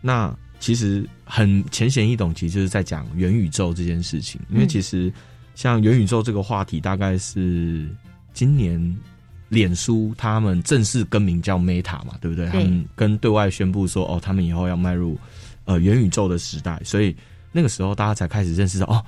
[0.00, 4.40] 那其实很浅显易懂，其实就是在讲元宇宙这件事情。
[4.50, 5.12] 因为其实
[5.54, 7.88] 像元宇宙这个话题，大概是
[8.32, 8.96] 今年。
[9.48, 12.46] 脸书他们正式更名叫 Meta 嘛，对不对？
[12.48, 15.18] 他们跟对外宣布说，哦，他们以后要迈入
[15.64, 17.16] 呃元宇宙的时代，所以
[17.52, 19.02] 那个时候大家才开始认识到，哦，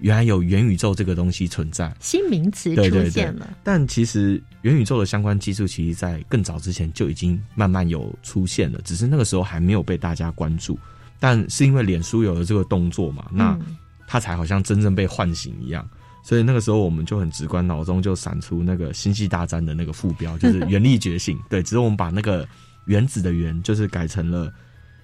[0.00, 3.56] 原来有元宇宙这个东西存在，新名词出现了。
[3.64, 10.78] 但其实元宇宙的相关技术，其实在更早之前就已经慢慢有出现了，只是那个时候还没有被大家关注。
[11.18, 13.58] 但是因为脸书有了这个动作嘛，那
[14.06, 15.88] 它才好像真正被唤醒一样。
[16.26, 21.38] 所以那个时候我们就很直观，脑中就闪出那个《星际大战》的那个副标， 就是“原力觉醒”。
[21.48, 22.44] 对，只是我们把那个
[22.86, 24.52] 原子的“原”就是改成了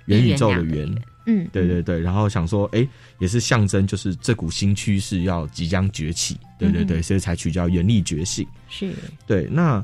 [0.06, 0.92] 元宇宙的“元”。
[1.26, 2.00] 嗯，对对对。
[2.00, 2.84] 然后想说，哎，
[3.20, 6.36] 也是象征，就是这股新趋势要即将崛起。
[6.58, 8.44] 对对对，所以才取叫“原力觉醒”。
[8.68, 8.92] 是。
[9.24, 9.80] 对，那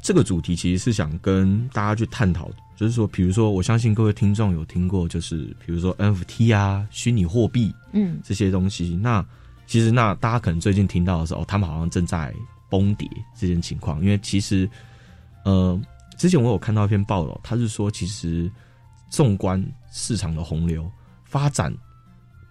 [0.00, 8.96] 这个主题其实是想跟大家去探讨，就是说，比如说，我相信各位听众有听过，就是比如说 NFT 啊，虚拟货币，嗯，这些东西。
[9.02, 9.26] 那
[9.66, 12.34] 其实，那大家可能最近听到的时候，他们好像正在
[12.70, 14.68] 崩跌这件情况，因为其实，
[15.44, 15.80] 呃，
[16.16, 18.50] 之前我有看到一篇报道，他是说，其实
[19.10, 20.90] 纵观市场的洪流
[21.24, 21.76] 发展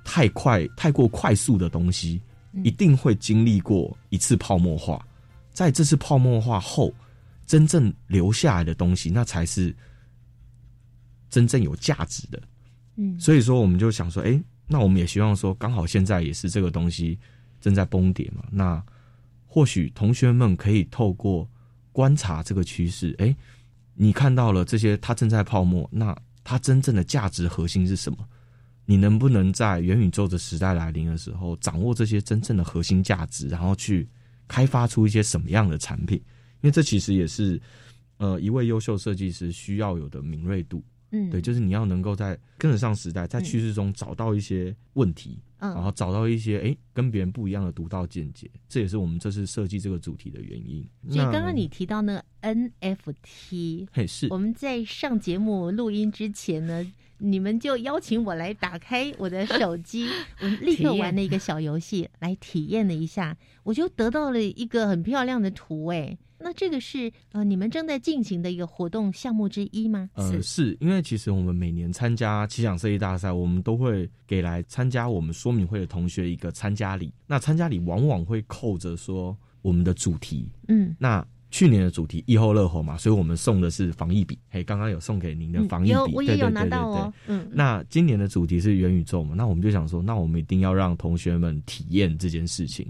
[0.04, 2.21] 太快、太过快速的东西，
[2.63, 5.06] 一定会经历过一次泡沫化，
[5.51, 6.93] 在这次泡沫化后。
[7.47, 9.71] 真正留下来的东西，那才是
[11.30, 12.41] 真正有价值的。
[12.95, 17.19] 嗯，所以说我们就想说，哎，那我们也希望说，刚好现在也是这个东西
[17.62, 18.43] 正在崩跌嘛。
[18.51, 18.84] 那
[19.45, 21.49] 或许同学们可以透过
[21.91, 23.36] 观察这个趋势，哎，
[23.93, 28.17] 你看到了这些它正在泡沫，那它真正的价值核心是什么？
[28.86, 34.08] 你能不能在元宇宙的时代来临的时候，掌握这些真正的核心价值，然后去
[34.47, 36.17] 开发出一些什么样的产品？
[36.62, 37.60] 因为这其实也是，
[38.17, 40.84] 呃，一位优秀设计师需要有的敏锐度。
[41.15, 48.49] 嗯，对，就是你要能够在跟得上时代，在趋势中找到一些问题，然后找到一些哎跟别人不一样的独到见解。
[48.67, 50.86] 这也是我们这次设计这个主题的原因。
[51.10, 56.91] 所以刚刚你提到那个 NFT，嘿，是我们在上节目录音之前呢。
[57.19, 60.06] 你们就邀请我来打开我的手机，
[60.41, 65.86] 我立刻玩了一个小游戏来体验了一下，我就得到了一个很漂亮的图。
[65.86, 70.08] 哎，那这个是呃你们正在进行的一个活动项目之一吗？
[70.13, 77.12] 呃，是因为其实我们每年参加奇想设计大赛，我们都会给来参加我们说明会的同学一个参加礼。
[77.25, 81.25] 那参加礼往往会扣着说我们的主题，嗯，那。
[81.51, 84.38] 去年的主题疫后乐活嘛，所以我们送的是防疫笔。
[84.49, 87.13] 嘿，刚刚有送给您的防疫笔，我也有拿到哦。
[87.27, 92.86] 嗯，那今年的主题是元宇宙嘛，那我们就想说，那我们一定要让同学们体验这件事情，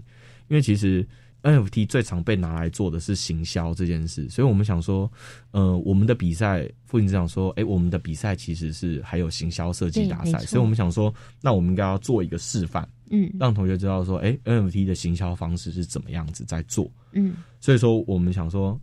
[0.47, 1.07] 因为其实
[1.45, 5.09] NFT 最常被拿来做的是行销这件事，所以我们想说，
[5.51, 12.87] 呃，我们的比赛，父亲长说，哎，我们的比赛其实是还有行销设计大赛，所以我们想说，那我们应该要做一个示范。
[13.11, 16.91] 嗯，让同学知道说，哎，NFT 的行销方式是怎么样子在做。
[17.11, 18.81] 嗯，所以说我们想说，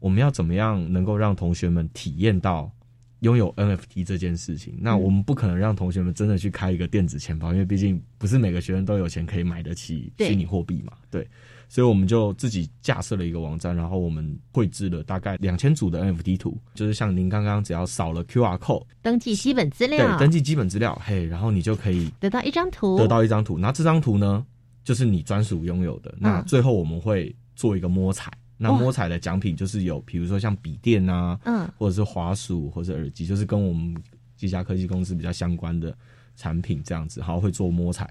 [0.00, 2.68] 我们要怎么样能够让同学们体验到
[3.20, 4.76] 拥有 NFT 这件事情？
[4.80, 10.94] 那我们不可能让同学们真的去开一个电子钱包，因为毕竟不是每个学生都有钱可以买得起虚拟货币嘛。
[11.08, 11.24] 对。
[11.68, 23.58] 所以我们就自己架设了一个网站，然后我们绘制了大概两千组的 NFT 图，就是像您刚刚只要扫了 QR code 登记基本资料，对，登记基本资料，嘿，然后你就可以得到一张图，得到一张图。
[23.58, 24.44] 那这张图呢，
[24.82, 26.14] 就是你专属拥有的。
[26.18, 33.94] 那最后我们会做一个摸彩，那摸彩的奖品就是有，比如说像笔电啊，嗯，或者是滑鼠或者耳机，就是跟我们
[34.36, 35.94] 几家科技公司比较相关的
[36.34, 38.08] 产品这样子，好会做摸彩。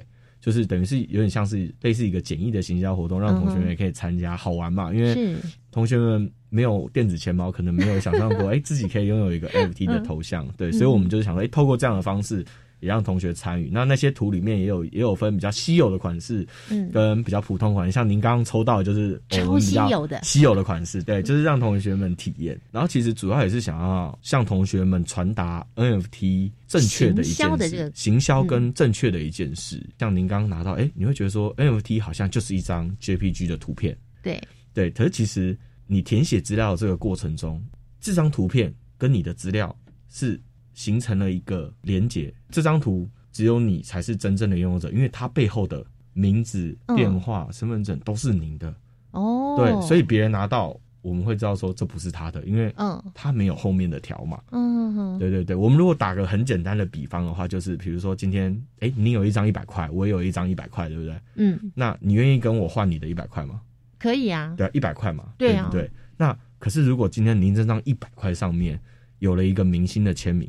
[0.48, 4.94] 就是等于是有点像是类似一个简易的行销活动，让同学们也可以参加，好玩嘛？
[4.94, 5.36] 因为
[5.74, 12.46] 同学们没有电子钱包，可能没有想象过，哎，自己可以拥有一个 NFT 的头像，对，所以我们就是想说，哎，透过这样的方式。
[12.80, 22.60] 也让同学参与，那那些图里面也有也有分比较稀有的款式，嗯，跟比较普通款，像您刚刚抽到的就是超稀有的稀有的款式，对，就是让同学们体验。
[22.72, 29.84] 然后其实主要也是想要向同学们传达 NFT 正确的一件事，行销跟正确的一件事。
[29.98, 34.40] 像您刚刚拿到，哎，你会觉得说 NFT 好像就是一张 JPG 的图片，对
[34.74, 37.60] 对，可是其实你填写资料这个过程中，
[38.00, 39.76] 这张图片跟你的资料
[40.10, 40.40] 是。
[40.78, 48.72] 形成了一个连结，这张图只有你才是真正的拥有者，因为它背后的名字、电话、身份证都是您的
[49.10, 49.56] 哦。
[49.58, 54.40] 对，所以别人拿到，我们会知道说这不是他的，因为嗯，他没有后面的条码。
[54.52, 61.20] 嗯，对对对，我们如果打个很简单的比方的话，就是比如说今天，哎，你有一张一百块，我也有一张一百块，对不对？
[61.38, 63.62] 嗯，那你愿意跟我换你的一百块吗？
[63.98, 65.90] 可以啊，对，一百块嘛，对不对？
[66.18, 68.80] 那可是如果今天您这张一百块上面
[69.18, 70.48] 有了一个明星的签名。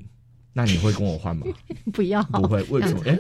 [0.59, 1.47] 那你会跟我换吗？
[1.95, 2.61] 不要，不会。
[2.65, 3.01] 为什么？
[3.07, 3.17] 哎，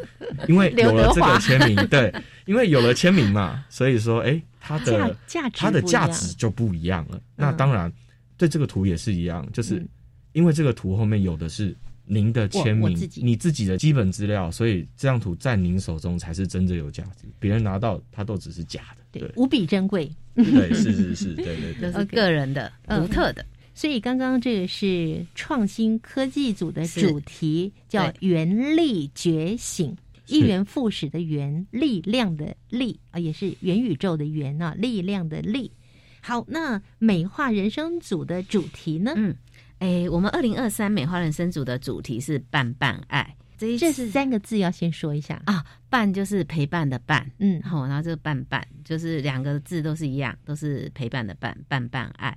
[0.49, 2.13] 因为有了这个签名，对，
[2.47, 7.21] 因为有了签名嘛，所以说，哎，它的价值，它的价值就不一样了。
[7.37, 7.93] 那当然，
[8.37, 9.87] 对这个图也是一样，就是
[10.33, 11.73] 因为这个图后面有的是
[12.05, 18.81] 您的签名，你自己的基本资料，所以这张图在您手中才是真正有价值，别人拿到它都只是假
[19.13, 20.11] 的，对，无比珍贵。
[20.35, 23.47] 对，是是是，对对对，都是个人的、独特的。
[23.79, 35.71] 所以刚刚这个是创新科技组的主题，叫“原力觉醒”，一元复始的元，力量的力啊，也是元宇宙的元啊，力量的力。
[36.21, 39.13] 好，那美化人生组的主题呢？
[39.15, 39.37] 嗯，
[39.79, 45.41] 哎，我们二零二三美化人生组的主题是“伴伴爱”，这这是三个字，要先说一下。
[45.47, 52.37] 啊，“伴”就是陪伴的“伴”，嗯，好，然后这个“伴伴”就是两个字都是一样，都是陪伴的“伴”，伴伴爱。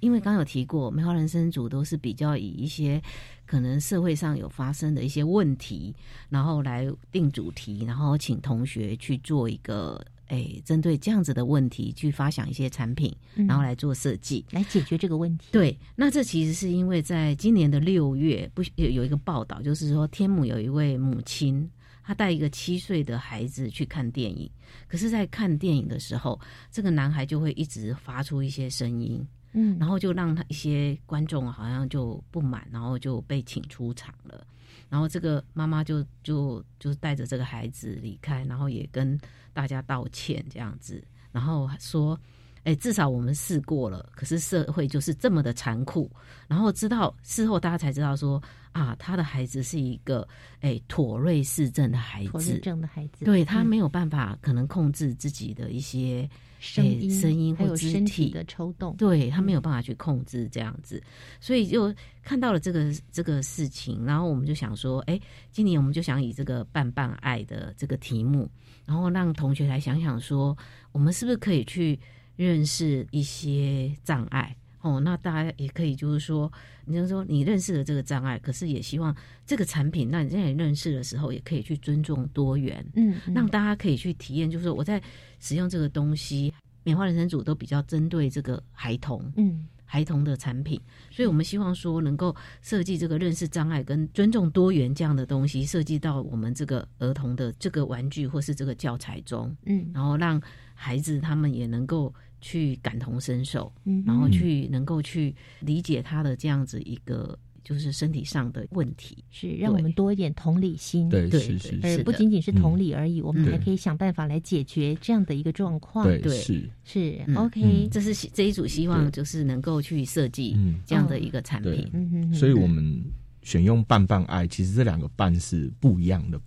[0.00, 3.00] 因为刚有提过，梅花人生组都是比较以一些
[3.46, 5.94] 可能社会上有发生的一些问题，
[6.28, 10.04] 然后来定主题，然后请同学去做一个。
[10.32, 13.12] 哎，针对这样子的问题去发想一些产品，
[13.48, 15.48] 然后来做设计，来解决这个问题。
[15.50, 21.68] 对，那这其实是因为在今年的六月，不有有一个报道，就是说天母有一位母亲，
[22.04, 24.48] 她带一个七岁的孩子去看电影，
[24.86, 26.40] 可是，在看电影的时候，
[26.70, 34.46] 这个男孩就会一直发出一些声音，嗯，然后就让他一些观众好像就不满，然后就被请出场了。
[34.88, 39.18] 然后这个妈妈就就就带着这个孩子离开，然后也跟
[39.52, 42.18] 大家道歉这样子，然后说，
[42.64, 46.10] 哎，至少我们试过了，可是社会就是这么的残酷。
[46.48, 48.42] 然后知道事后大家才知道说，
[48.72, 50.26] 啊，他的孩子是一个
[50.60, 56.28] 哎妥瑞氏症的孩子，妥瑞症的孩子，对他没有办法可能控制自己的一些。
[56.60, 61.02] 声音、声音或肢体的抽动，对他没有办法去控制这样子，
[61.40, 61.92] 所以就
[62.22, 65.18] 看到了这个这个事情，然后我们就想说，哎，
[65.50, 68.48] 今年我们就想以这个“伴伴爱”的这个题目，
[68.84, 70.56] 然后让同学来想想说，
[70.92, 71.98] 我们是不是可以去
[72.36, 74.54] 认识一些障碍。
[74.82, 76.50] 哦，那大家也可以，就是说，
[76.86, 79.14] 你就说你认识了这个障碍，可是也希望
[79.44, 85.02] 这个产品，那你在认识的时候，也可以去尊重多元，嗯，让大家可以去体验，就是说我在
[85.38, 86.50] 使用这个东西，
[86.82, 100.40] 棉花人生组都比较针对这个孩童，嗯，孩童的产品，所以我们希望说能够设计这个认识障碍跟尊重多元这样的东西，设计到我们这个儿童的这个玩具或是这个教材中，嗯，然后让
[100.74, 102.14] 孩子他们也能够。
[102.40, 103.72] 去感同身受，
[104.06, 116.68] 然后去能够去理解他的这样子一个就是身体上的问题，是让我们多一点同理心，对，是是，而不仅仅是同理而已，我们还可以想办法来解决这样的一个状况，对，是。
[116.84, 122.32] 是，OK，这是这一组希望就是能够去设计这样的一个产品，嗯。
[122.32, 123.02] 所以我们
[123.42, 126.40] 选用“伴伴爱”，其实这两个“伴”是不一样的，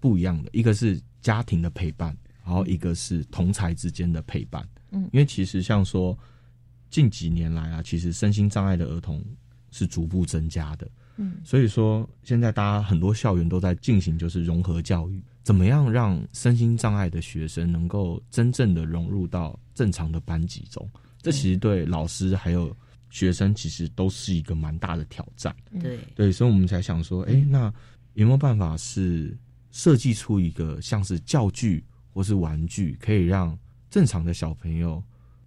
[0.00, 4.66] 不一样的，一个是家庭的陪伴，然后一个是同才之间的陪伴。
[4.94, 6.16] 嗯，因为其实像说
[6.88, 9.22] 近几年来啊，其实身心障碍的儿童
[9.70, 10.88] 是逐步增加的。
[11.16, 20.88] 嗯，所以说现在大家很多校园都在进行就是融合教育，怎么样让身心障碍的学生能够真正的融入到正常的班级中？
[21.20, 22.76] 这其实对老师还有
[23.10, 25.54] 学生其实都是一个蛮大的挑战。
[25.80, 27.72] 对对，所以我们才想说，哎，那
[28.14, 29.36] 有没有办法是
[29.70, 33.56] 设计出一个像是教具或是玩具，可以让
[33.94, 35.00] 正常的小朋友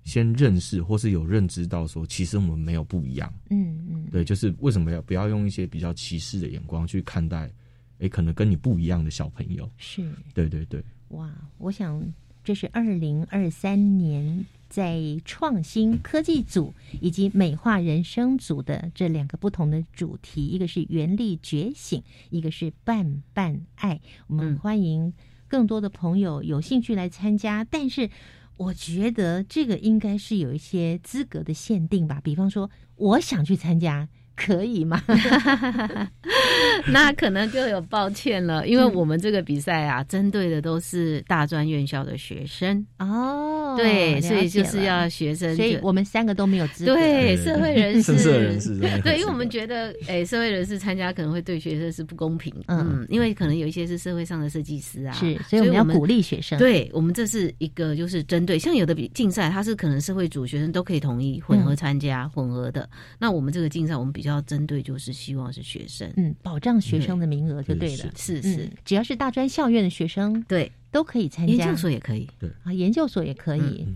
[0.05, 3.29] 先认识或是有认知到说，其实我们没有不一样。
[3.49, 7.51] 嗯嗯，对，就是为什么要不要用一些比较歧视的眼光去看待？
[7.99, 9.69] 哎，可能跟你不一样的小朋友。
[9.75, 10.81] 是，对对对。
[11.09, 12.01] 哇，我想
[12.41, 23.99] 这是二零二三年在创新科技组以及美化人生组的这两个不同的主题，一个是原力觉醒，一个是伴伴爱。
[24.27, 25.11] 我们欢迎
[25.47, 28.09] 更多的朋友有兴趣来参加，但是。
[28.57, 34.09] 我觉得这个应该是有一些资格的限定吧，比方说，我想去参加。
[34.37, 35.01] 可以吗？
[36.87, 43.75] 那可能就有抱歉了，因为我们这个比赛啊，针对的都是大专院校的学生哦。
[43.77, 46.95] 对，所以就是要学生，所以我们三个都没有资格。
[46.95, 52.53] 对，社会人士，社会人士， 对，因为我们觉得，哎，社会人士参加可能会对学生是不公平。
[52.67, 56.57] 嗯，因为可能有一些是社会上的设计师啊，是，所以我们要鼓励学生。
[56.59, 62.87] 对我们这是一个就是针对，像有的比竞赛，它是可能社会组学生都可以同意混合参加，混合的。
[63.19, 64.26] 那我们这个竞赛，我们比较。
[64.27, 72.49] 要针对就是希望是学生，嗯，保障学生的名额就对了，是是，只要是大专校院的学生，对，都可以参加，研究所也可以，对。
[72.63, 73.87] 啊，研究所也可以，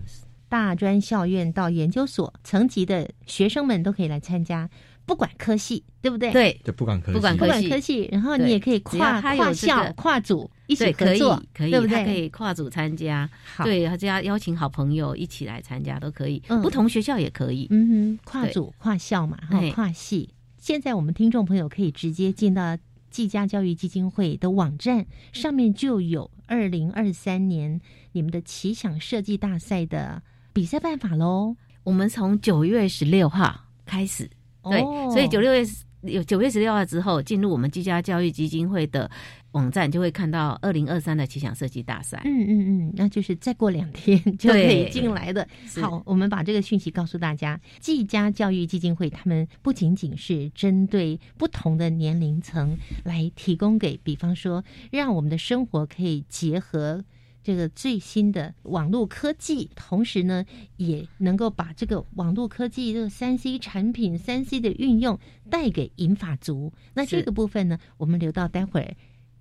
[0.48, 4.68] 大专校院到研究所层级的学生们都可以来参加，
[5.04, 6.32] 不管科系，对不对？
[6.32, 12.04] 对，就不管科系不管科系，然后你也可以跨跨校跨组一起合作，可以，对不对？
[12.04, 13.28] 可以跨组参加，
[13.64, 20.28] 对，他加邀请好朋友一起来参加都可以，不同学校也可以，嗯哼，跨组跨校嘛，哈，跨系。
[20.58, 22.78] 现在我们听众朋友可以直接进到
[23.10, 27.80] 技家教育基金会的网站，上面就有二零二三年
[28.12, 30.22] 你们的奇想设计大赛的
[30.52, 31.56] 比赛办法喽。
[31.82, 34.30] 我们从九月十六号开始，
[34.64, 35.62] 对，所以九六月
[36.02, 39.10] 有九月十六号之后进入我们技家教育基金会的。
[39.52, 42.22] 网站就会看到二零二三的奇想设计大赛。
[42.24, 45.46] 嗯嗯嗯，那就是再过两天 就可以进来的。
[45.78, 47.60] 好，我们把这个讯息告诉大家。
[47.78, 57.04] 技家教育基金会他们不仅仅是针对不同的年龄层来提供给，比方说让我们的生活可以结合
[57.42, 60.44] 这个最新的网络科技，同时呢，
[60.76, 65.18] 也能够把这个网络科技这个三 C 产品、三 C 的运用
[65.50, 66.72] 带给银发族。
[66.94, 68.94] 那这个部分呢，我们留到待会儿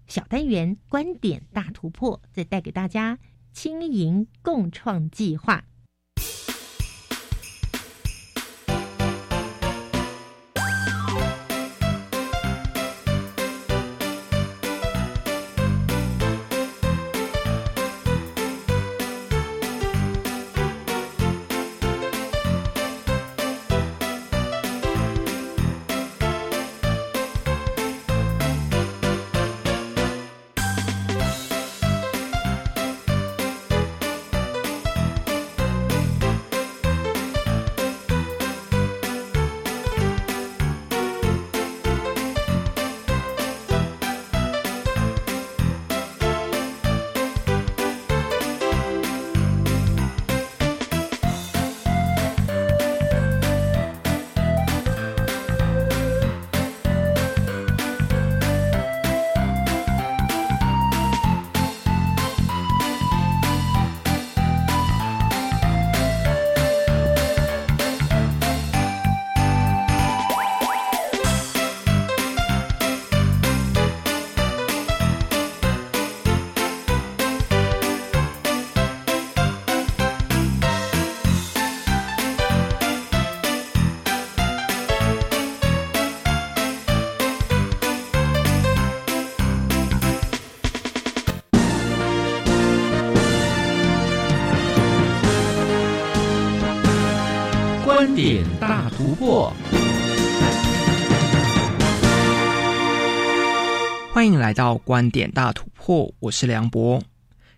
[0.07, 3.19] 小单元观点大突破，再带给大家
[3.53, 5.65] 轻盈共创计划。
[99.21, 99.53] 破，
[104.11, 106.99] 欢迎来到观点大突破，我是梁博。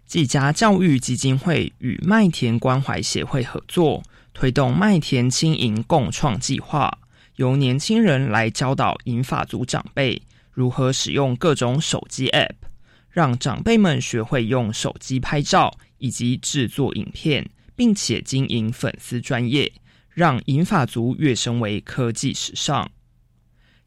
[0.06, 4.04] 纪家教育基金会与麦田关怀协会合作，
[4.34, 6.92] 推动麦田轻盈共创计划，
[7.38, 12.56] 由年轻人来教导银发族长辈如何使用各种手机 App，
[13.10, 19.72] 让长辈们学会用手机拍照以及制作影片，并且经营粉丝专业。
[20.14, 22.90] 让银发族跃升为科技时尚。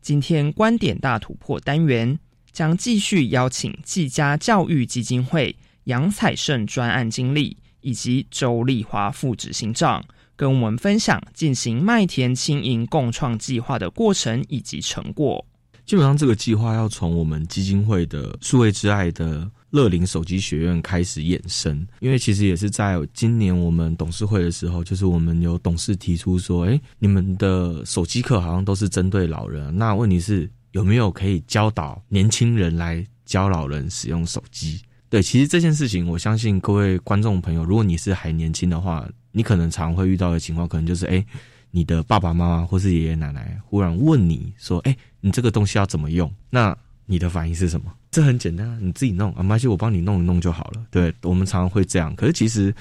[0.00, 2.18] 今天观点大突破单元
[2.52, 10.04] 将继续邀请纪家教育基金会杨彩胜专案经理以及周丽华副执行长，
[10.36, 15.44] 跟我们分享进行麦田轻盈共创计划的过程以及成果。
[15.84, 19.50] 基本上，这个计划要从我们基金会的数位之爱的。
[19.70, 41.24] 乐龄手机学院开始衍生，因为其实也是在今年我们董事会的时候，就是我们有董事提出说：“哎，你们的手机课好像都是针对老人，那问题是有没有可以教导年轻人来教老人使用手机？”对，其实这件事情，我相信各位观众朋友，如果你是还年轻的话，你可能常会遇到的情况，可能就是：哎，
[41.70, 46.76] 你的爸爸妈妈或是爷爷奶奶忽然问你说：“哎，你这个东西要怎么用？”那
[47.06, 47.92] 你的反应是什么？
[48.10, 50.86] 这很简单，你自己弄啊，没关系，我帮你弄一弄就好了。
[50.90, 52.74] 对我们常常会这样，可是其实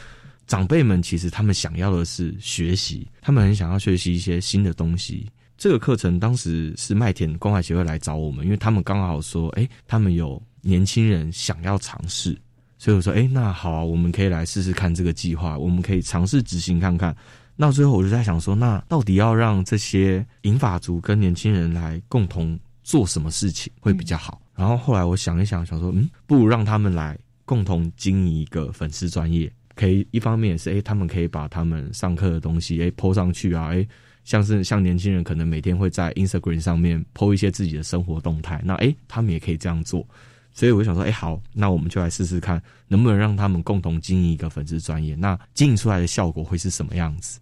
[0.48, 5.28] 长辈们其实他们想要的是学习，他们很想要学习一些新的东西。
[5.58, 12.38] 这个课程当时是麦田关怀协会来找我们，因为他们刚好说，哎，他们有年轻人想要尝试，
[12.78, 17.16] 所以我说，哎，那好啊，我们可以来试试看这个计划，我们可以尝试执行看看。
[17.56, 24.40] 那最后我就在想说，那到底要让这些银发族跟年轻人来共同做什么事情会比较好？
[24.54, 33.86] 然后后来我想一想，想说，嗯，不如让他们来共同经营一个粉丝专业，可以一方面也是，哎，他们可以把他们上课的东西，哎，po 上去啊，哎，
[34.24, 40.08] 像是像年轻人可能每天会在 Instagram 上面 po 一些自己的生活动态，那哎，他们也可以这样做，
[40.54, 47.40] 所以我想说，哎，好，那我们就来试试看，能不能让他们共同经营一个粉丝专业，那经营出来的效果会是什么样子？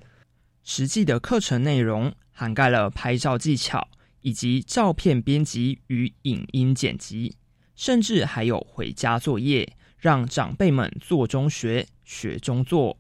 [0.64, 3.86] 实际的课程内容涵盖了拍照技巧。
[4.24, 7.36] 以及照片编辑与影音剪辑，
[7.76, 12.98] 甚至还有回家作业，让长辈们做中学，学中做。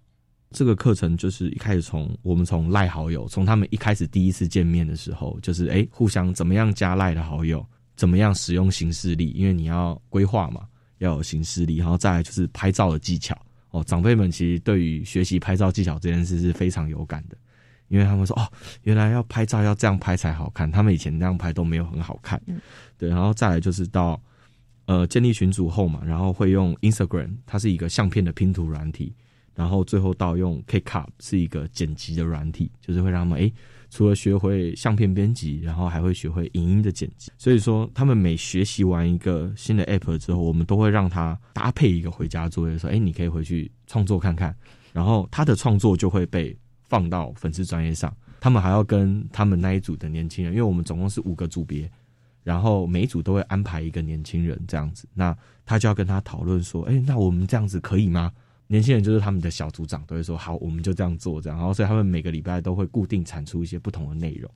[0.51, 7.65] 这个课程就是一开始从我们从赖好友，从他们一开始第一次见面的时候，就是哎，互相怎么样加赖的好友，
[7.95, 10.67] 怎么样使用形式力，因为你要规划嘛，
[10.99, 13.36] 要有形式力，然后再来就是拍照的技巧。
[13.71, 17.36] 哦，长辈们其实对于学习拍照技巧这件事是非常有感的。
[17.93, 22.41] 因为他们说哦，原来要拍照要这样拍才好看，他们以前那样拍都没有很好看。
[22.97, 24.19] 对，然后再来就是到
[24.87, 29.13] 呃建立群组后嘛，然后会用 Instagram，它是一个相片的拼图软体，
[29.53, 33.53] 然后最后到用 K Cup 是一个剪辑的软体，就是会让他们诶。
[33.91, 37.31] 除了学会相片编辑，然后还会学会影音的剪辑。
[37.37, 44.55] 所以说，他们每学习完一个新的 app 之后，我们都会让他搭配一个回家作业，说：“哎，你可以回去创作看看。”
[44.91, 46.57] 然后他的创作就会被
[46.93, 48.15] 放到粉丝专业上。
[48.39, 51.89] 他们还要跟他们那一组的年轻人，因为我们总共是五个组别，
[52.43, 55.07] 然后每一组都会安排一个年轻人这样子。
[55.15, 55.35] 那
[55.65, 58.31] 他就要跟他讨论说：“哎，那我们这样子可以吗？”
[58.67, 61.57] 年轻人就是他们的小组长，都会说好，我们就这样做，这样。
[61.57, 64.51] 然后，所以他们每个礼拜都会固定产出一些不同的内容。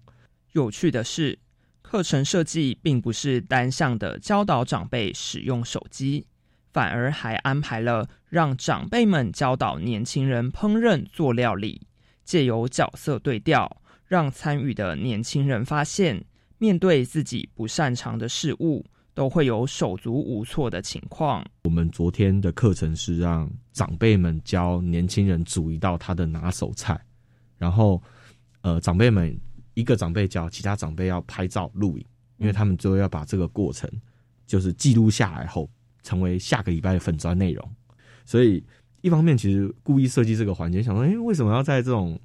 [0.51, 1.39] 有趣的是，
[1.81, 6.27] 课程设计并不是单向的教导长辈使用手机，
[6.73, 11.86] 反而还安排了让长辈们教导年轻人烹饪做料理，
[12.27, 16.23] 借由角色对调，让参与的年轻人发现，
[16.59, 18.85] 面对自己不擅长的事物。
[19.17, 21.43] 都会有手足无措的情况。
[21.63, 26.95] 我们昨天的课程是让长辈们教年轻人煮一道他的拿手菜，
[27.57, 27.99] 然后，
[28.61, 29.35] 呃，长辈们
[29.73, 32.05] 一个长辈教，其他长辈要拍照录影，
[32.37, 33.89] 因为他们最后要把这个过程
[34.45, 35.67] 就是记录下来后，
[36.03, 37.75] 成为下个礼拜的粉砖内容。
[38.23, 38.63] 所以，
[39.07, 42.19] 一方面其实故意设计这个环节，想说，哎，为什么要在这种。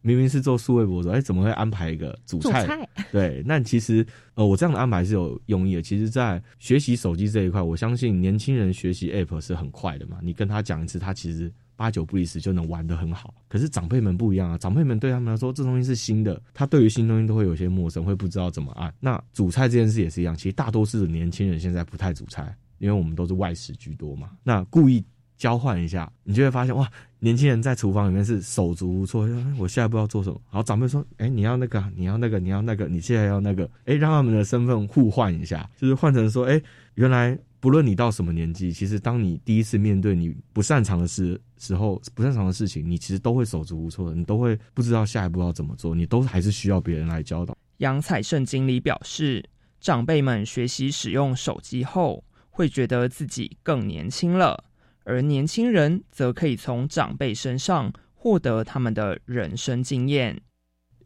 [0.00, 2.88] 明明是做数位博主，哎，怎么会安排一个主菜？
[3.10, 5.82] 对，那其实呃，我这样的安排是有用意的。
[5.82, 10.18] 其实，在学习手机这一块，我相信年轻人学习 App 是很快的嘛。
[10.22, 13.34] 你跟他讲一次，他其实八九不离十就能玩得很好。
[13.48, 18.94] 可是长辈们不一样啊，长辈们对他们来说，这东西是新的，他对于新东西都会有些陌生，会不知道怎么按。
[19.00, 24.30] 那煮菜这件事也是一样，其实大多数的年轻人现在不太煮菜，因为我们都是外食居多嘛。
[24.44, 25.04] 那故意。
[25.38, 29.22] 交换一下，你就会发现哇，年轻人在厨房里面是手足无措。
[29.56, 30.38] 我现在不知道做什么。
[30.48, 36.60] 好，长辈说：“哎，你要那个，你要那个，你要那个，你现在要那个。”哎，让他们的身份互换一下，就是换成说：“哎，
[36.94, 49.48] 原来不论你到什么年纪，其实当你第一次面对你不擅长的事时候，不擅长的事情，你其实都会手足无措的，你都会不知道下一步要怎么做，你都还是需要别人来教导。”杨彩胜经理表示，
[49.80, 54.64] 长辈们学习使用手机后，会觉得自己更年轻了。
[55.08, 60.38] 而年轻人则可以从长辈身上获得他们的人生经验。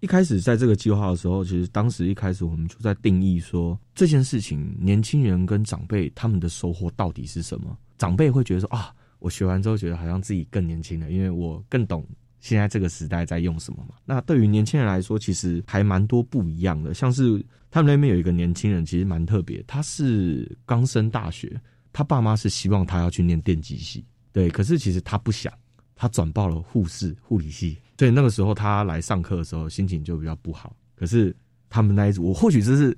[0.00, 7.78] 一开始在这个计划的时候，其实当时一开始我们就在定义说这件事情，年轻人跟长辈他们的收获到底是什么？
[7.96, 12.05] 长辈会觉得说啊，我学完之后觉得好像自己更年轻了，因为我更懂
[12.40, 13.94] 现在这个时代在用什么嘛。
[14.05, 16.92] 那对于年轻人来说，其实还蛮多不一样的。
[16.92, 17.40] 像是
[17.70, 21.61] 他们那边有一个年轻人，其实蛮特别，他是刚升大学。
[21.93, 25.53] 他爸妈是希望他要去念电机系，对，可是其实他不想，
[25.95, 30.74] 他转报了护士护理系，所以那个时候他来上课的时候心情就比较不好。
[30.95, 31.34] 可是
[31.68, 32.97] 他们那一组，我或许这是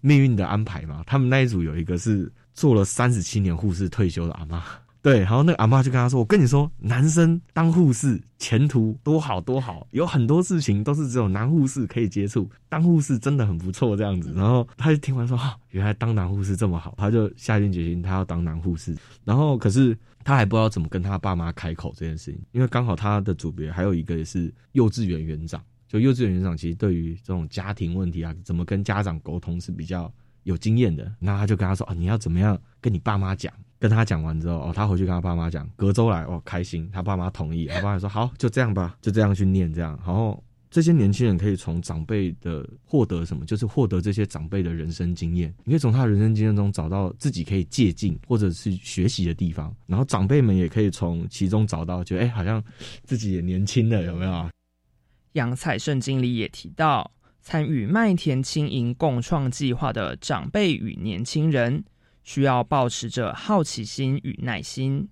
[0.00, 1.02] 命运的安排嘛？
[1.06, 4.64] 他们那一组有一个是做了三十七年护士退休的阿妈。
[5.00, 18.94] 对，然后那个阿妈就跟他说：“我跟你说，男生当护士前途多好多好，有很多事情都是只有男护士可以接触，当护士真的很不错。”这样子，然后他就听完说：“哈，原来当男护士这么好。”他就下定决心，他要当男护士。
[19.24, 31.10] 然后，可是他还不知道怎么跟他爸妈开口这件事情，因为刚好他的组别还有一个是幼稚园园长，就幼稚园园长其实对于这种家庭问题啊，怎么跟家长沟通是比较有经验的。
[31.20, 39.98] 那他就跟他说：“啊，你要怎么样跟你爸妈讲？”跟他讲完之后，哦，他回去跟他爸妈讲，隔周来，哦，开心，他爸妈同意，他爸妈说好，就这样吧，就这样去念这样。
[40.04, 49.74] 然后这些年轻人可以从长辈的获得什么，就是获得这些长辈的人生经验，你可以从他人生经验中找到自己可以借鉴或者是学习的地方。
[49.86, 52.62] 然后长辈们也可以从其中找到，觉得哎，好像
[53.04, 54.50] 自己也年轻了，有没有？
[55.32, 57.08] 杨彩胜经理也提到，
[57.40, 61.84] 参与麦田轻盈共创计划的长辈与年轻人。
[62.28, 65.08] 需要保持着好奇心与耐心。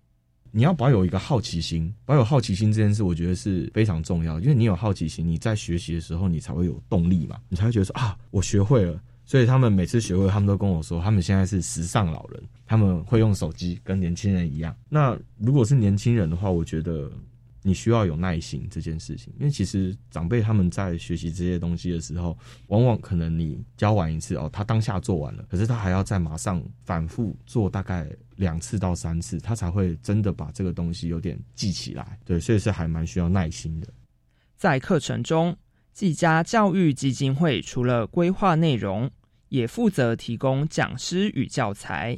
[0.50, 4.38] 你要保有一个好奇心，保有好奇心这件事，我觉得是非常重要。
[4.38, 9.00] 因为你有好奇心，你在学习的时候，你才会有动力嘛，你才会觉得说啊，我学会了。
[9.24, 14.76] 所以他们每次学会，他们都跟我说，他们现在是时尚老人，他们会用手机，跟年轻人一样。
[14.90, 17.10] 那如果是年轻人的话，我觉得。
[17.66, 22.38] 你需要有耐心这件事情，因为其实长辈他们在学习这些东西的时候，
[22.68, 32.16] 往往可能你教完一次哦，他当下做完了，可是他还要再马上反复做大概两次到三次，他才会真的把这个东西有点记起来。
[32.24, 33.88] 对，所以是还蛮需要耐心的。
[34.56, 35.56] 在课程中，
[35.92, 39.10] 季家教育基金会除了规划内容，
[39.48, 42.16] 也负责提供讲师与教材。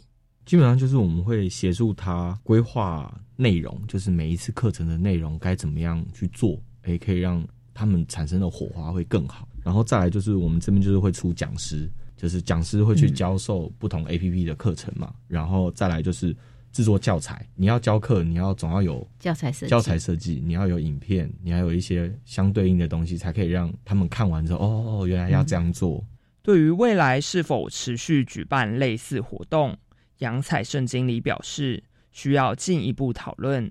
[0.48, 9.46] 基本上就是我们会协助他规划内容，就是每一次课程的内容该怎么样去做，诶，可以让他们产生的火花会更好。
[9.62, 11.86] 然后再来就是我们这边就是会出讲师，
[12.16, 15.12] 就是讲师会去教授不同 A P P 的课程嘛。
[15.26, 16.34] 然后再来就是
[16.72, 26.02] 制作教材，你要教课，你要总要有教材设计，教材设计，你要有影片，你要有一些相对应的东西，才可以让他们看完之后，哦，原来要这样做。
[26.40, 29.76] 对于未来是否持续举办类似活动，
[30.18, 33.70] 杨彩胜经理表示需要进一步讨论。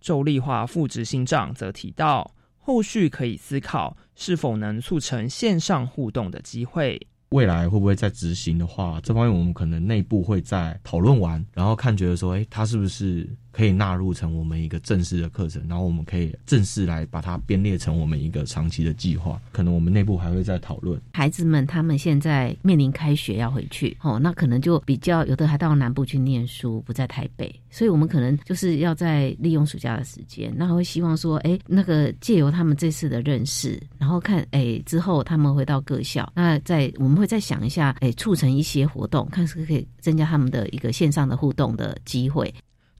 [0.00, 7.00] 周丽华副执行长则提到，后续可以思考是否能促成线上互动的机会。
[7.30, 19.40] 未来会不会再执行的话，这方面我们可能内部会再讨论完，然后看觉得说，哎，他是不是可以纳入成我们一个正式的课程，然后我们可以正式来把它编列成我们一个长期的计划。
[19.50, 21.00] 可能我们内部还会再讨论。
[21.12, 37.16] 孩子们他们现在面临开学要回去，哦，那可能就比较有的还到南部去念书，不在台北，所以我们可能就是要在利用暑假的时间，那会希望说，哎，那个借由他们这次的认识，然后看，哎，之后他们回到各校，那在我们。
[37.16, 42.54] 会再想一下，哎，促成一些活动，看是不是可以增加他们的一个线上的互动的机会。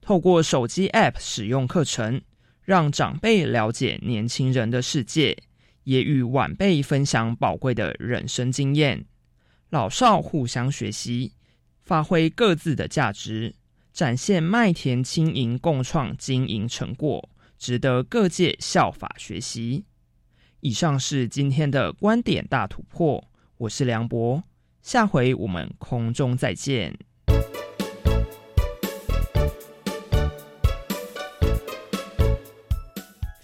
[0.07, 2.23] 透过手机 App 使用课程，
[2.63, 5.37] 让长辈了解年轻人的世界，
[5.83, 9.05] 也与晚辈分享宝贵的人生经验，
[9.69, 11.33] 老少互相学习，
[11.83, 13.57] 发挥各自的价值，
[13.93, 17.29] 展现麦田经营共创经营成果，
[17.59, 19.87] 值得各界效法学习。
[20.61, 23.25] 以上是今天的观点大突破。
[23.57, 24.45] 我是梁博，
[24.83, 26.97] 下回我们空中再见。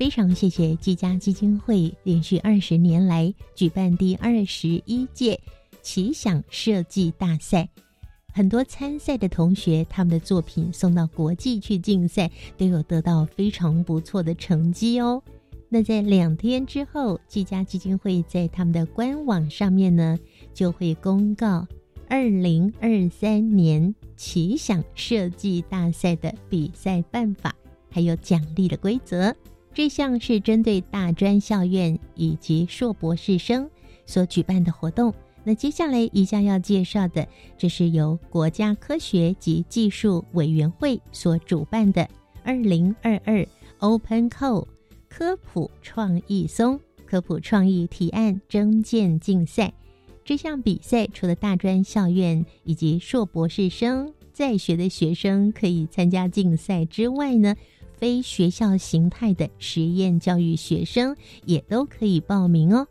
[0.02, 5.40] 非常谢谢季家基金会连续二十年来举办第二十一届
[5.80, 7.68] 奇想设计大赛，
[8.34, 12.28] 很多参赛的同学，他们的作品送到国际去竞赛，
[12.58, 15.22] 都有得到非常不错的成绩哦。
[15.68, 20.18] 那在两天之后，季家基金会在他们的官网上面呢，
[20.52, 21.64] 就会公告
[22.08, 27.54] 二零二三年奇想设计大赛的比赛办法，
[27.88, 29.32] 还有奖励的规则。
[29.74, 33.68] 这项是针对大专校院以及硕博士生
[34.06, 35.12] 所举办的活动。
[35.44, 37.26] 那接下来一项要介绍的，
[37.58, 42.08] 这是由国家科学及技术委员会所主办的
[42.44, 43.46] 二零二二
[43.78, 44.66] Open Call。
[45.08, 49.70] 科普创意松科普创意提案征件竞赛，
[50.24, 57.54] 这项比赛除了大专校院以及硕博士生在学的学生可以参加竞赛之外呢，
[58.02, 62.84] 非学校形态的实验教育学生也都可以报名哦。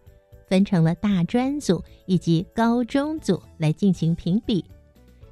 [0.47, 4.63] 分成了大专组以及高中组来进行评比，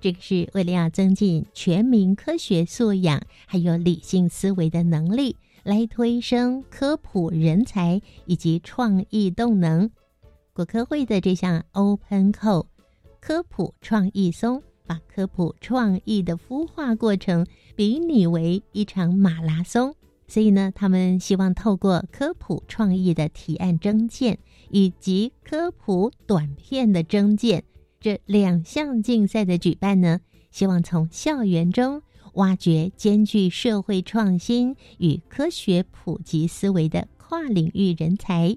[0.02, 5.34] 这个是为了要增进全民科学素养还有理性思维的能力。
[5.64, 9.90] 来推升科普人才以及创意动能。
[10.52, 12.66] 国科会的这项 Open Call
[13.22, 19.94] 科普创意松，把科普创意的孵化过程比拟为一场马拉松。
[20.28, 24.40] 所以呢，他们希望透过科普创意的提案征件
[24.72, 27.64] 以及科普短片的征件
[28.00, 32.02] 这两项竞赛的举办呢，希望从校园中。
[32.34, 38.56] 挖掘兼具社会创新与科学普及思维的跨领域人才。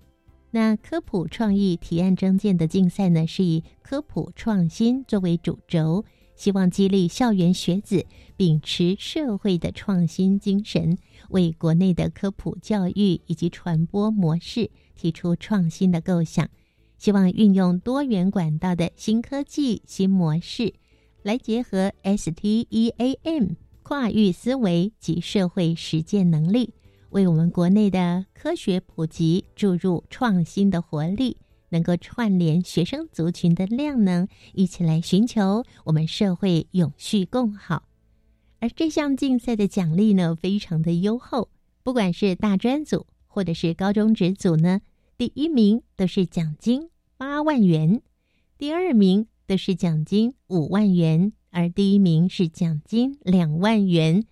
[0.50, 6.04] 那科普创意提案征件的竞赛呢，是以科普创新作为主轴，
[6.42, 8.04] 希望激励校园学子
[8.36, 16.50] 秉持社会的创新精神，为国内的科普教育以及传播模式提出创新的构想，
[16.98, 20.74] 希望运用多元管道的新科技新模式。
[21.22, 26.74] 来结合 STEAM 跨域思维及社会实践能力，
[27.10, 31.36] 为我们国内的科学普及注入创新的活力，
[31.72, 37.82] 能够串联学生族群的量能，一起来寻求我们社会永续共好。
[38.60, 41.50] 而这项竞赛的奖励呢，非常的优厚，
[41.82, 44.80] 不管是大专组或者是高中职组呢，
[45.18, 48.00] 第一名都是奖金八万元，
[48.56, 49.26] 第二名。
[49.44, 54.24] 都是奖金五万元，而第一名是奖金两万元。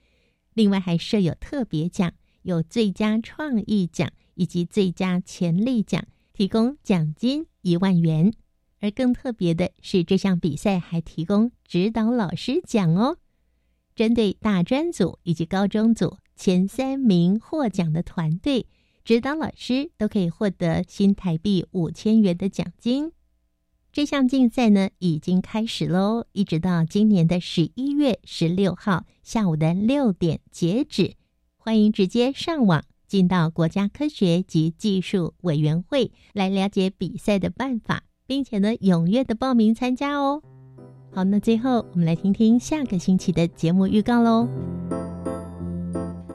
[0.54, 6.06] 另外还设有特别奖，有最佳创意奖以及最佳潜力奖，
[6.40, 8.32] 提供奖金一万元。
[8.80, 13.18] 而更特别的是，这项比赛还提供指导老师奖哦。
[13.94, 18.64] 针对大专组以及高中组前三名获奖的团队，
[19.04, 23.12] 指导老师都可以获得新台币五千元的奖金。
[23.92, 31.16] 这项竞赛呢已经开始喽，一直到今年的十一月十六号下午的六点截止。
[31.58, 40.40] 欢迎直接上网进到国家科学及技术委员会来了解比赛的办法，并且呢踊跃的报名参加哦。
[41.10, 44.48] 好，那最后我们来听听下个星期的节目预告喽。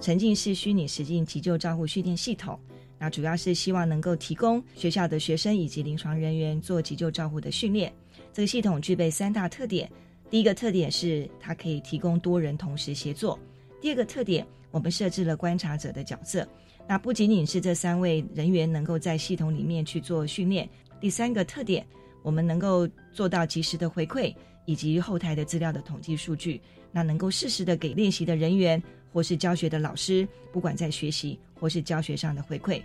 [0.01, 2.59] 沉浸式虚拟实境急救照护训练系统，
[2.99, 7.89] 那主要是希望能够提供学校的学生以及临床人员做急救照护的训练。
[8.33, 9.89] 这个系统具备三大特点：
[10.29, 13.39] 第一个特点是它可以提供多人同时协作；
[13.79, 16.45] 第二个特点，我们设置了观察者的角色，
[16.87, 20.67] 那不仅仅是这三位人员能够在系统里面去做训练；
[20.99, 21.85] 第三个特点，
[22.21, 24.33] 我们能够做到及时的回馈
[24.65, 26.61] 以及后台的资料的统计数据，
[26.91, 28.81] 那能够适时的给练习的人员。
[29.15, 32.81] 或是教学的老师，不管在学习或是教学上的回馈。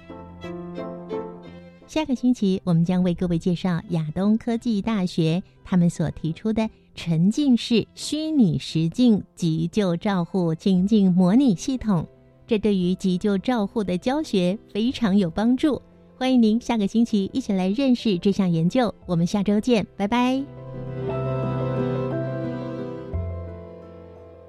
[1.88, 12.06] 下个星期，我们将为各位介绍亚东科技大学他们所提出的沉浸式虚拟实境急救照护情境模拟系统，
[12.50, 15.80] 这对于急救照护的教学非常有帮助。
[16.16, 18.92] 欢迎您下个星期一起来认识这项研究。
[19.06, 20.59] 我们下周见，拜拜。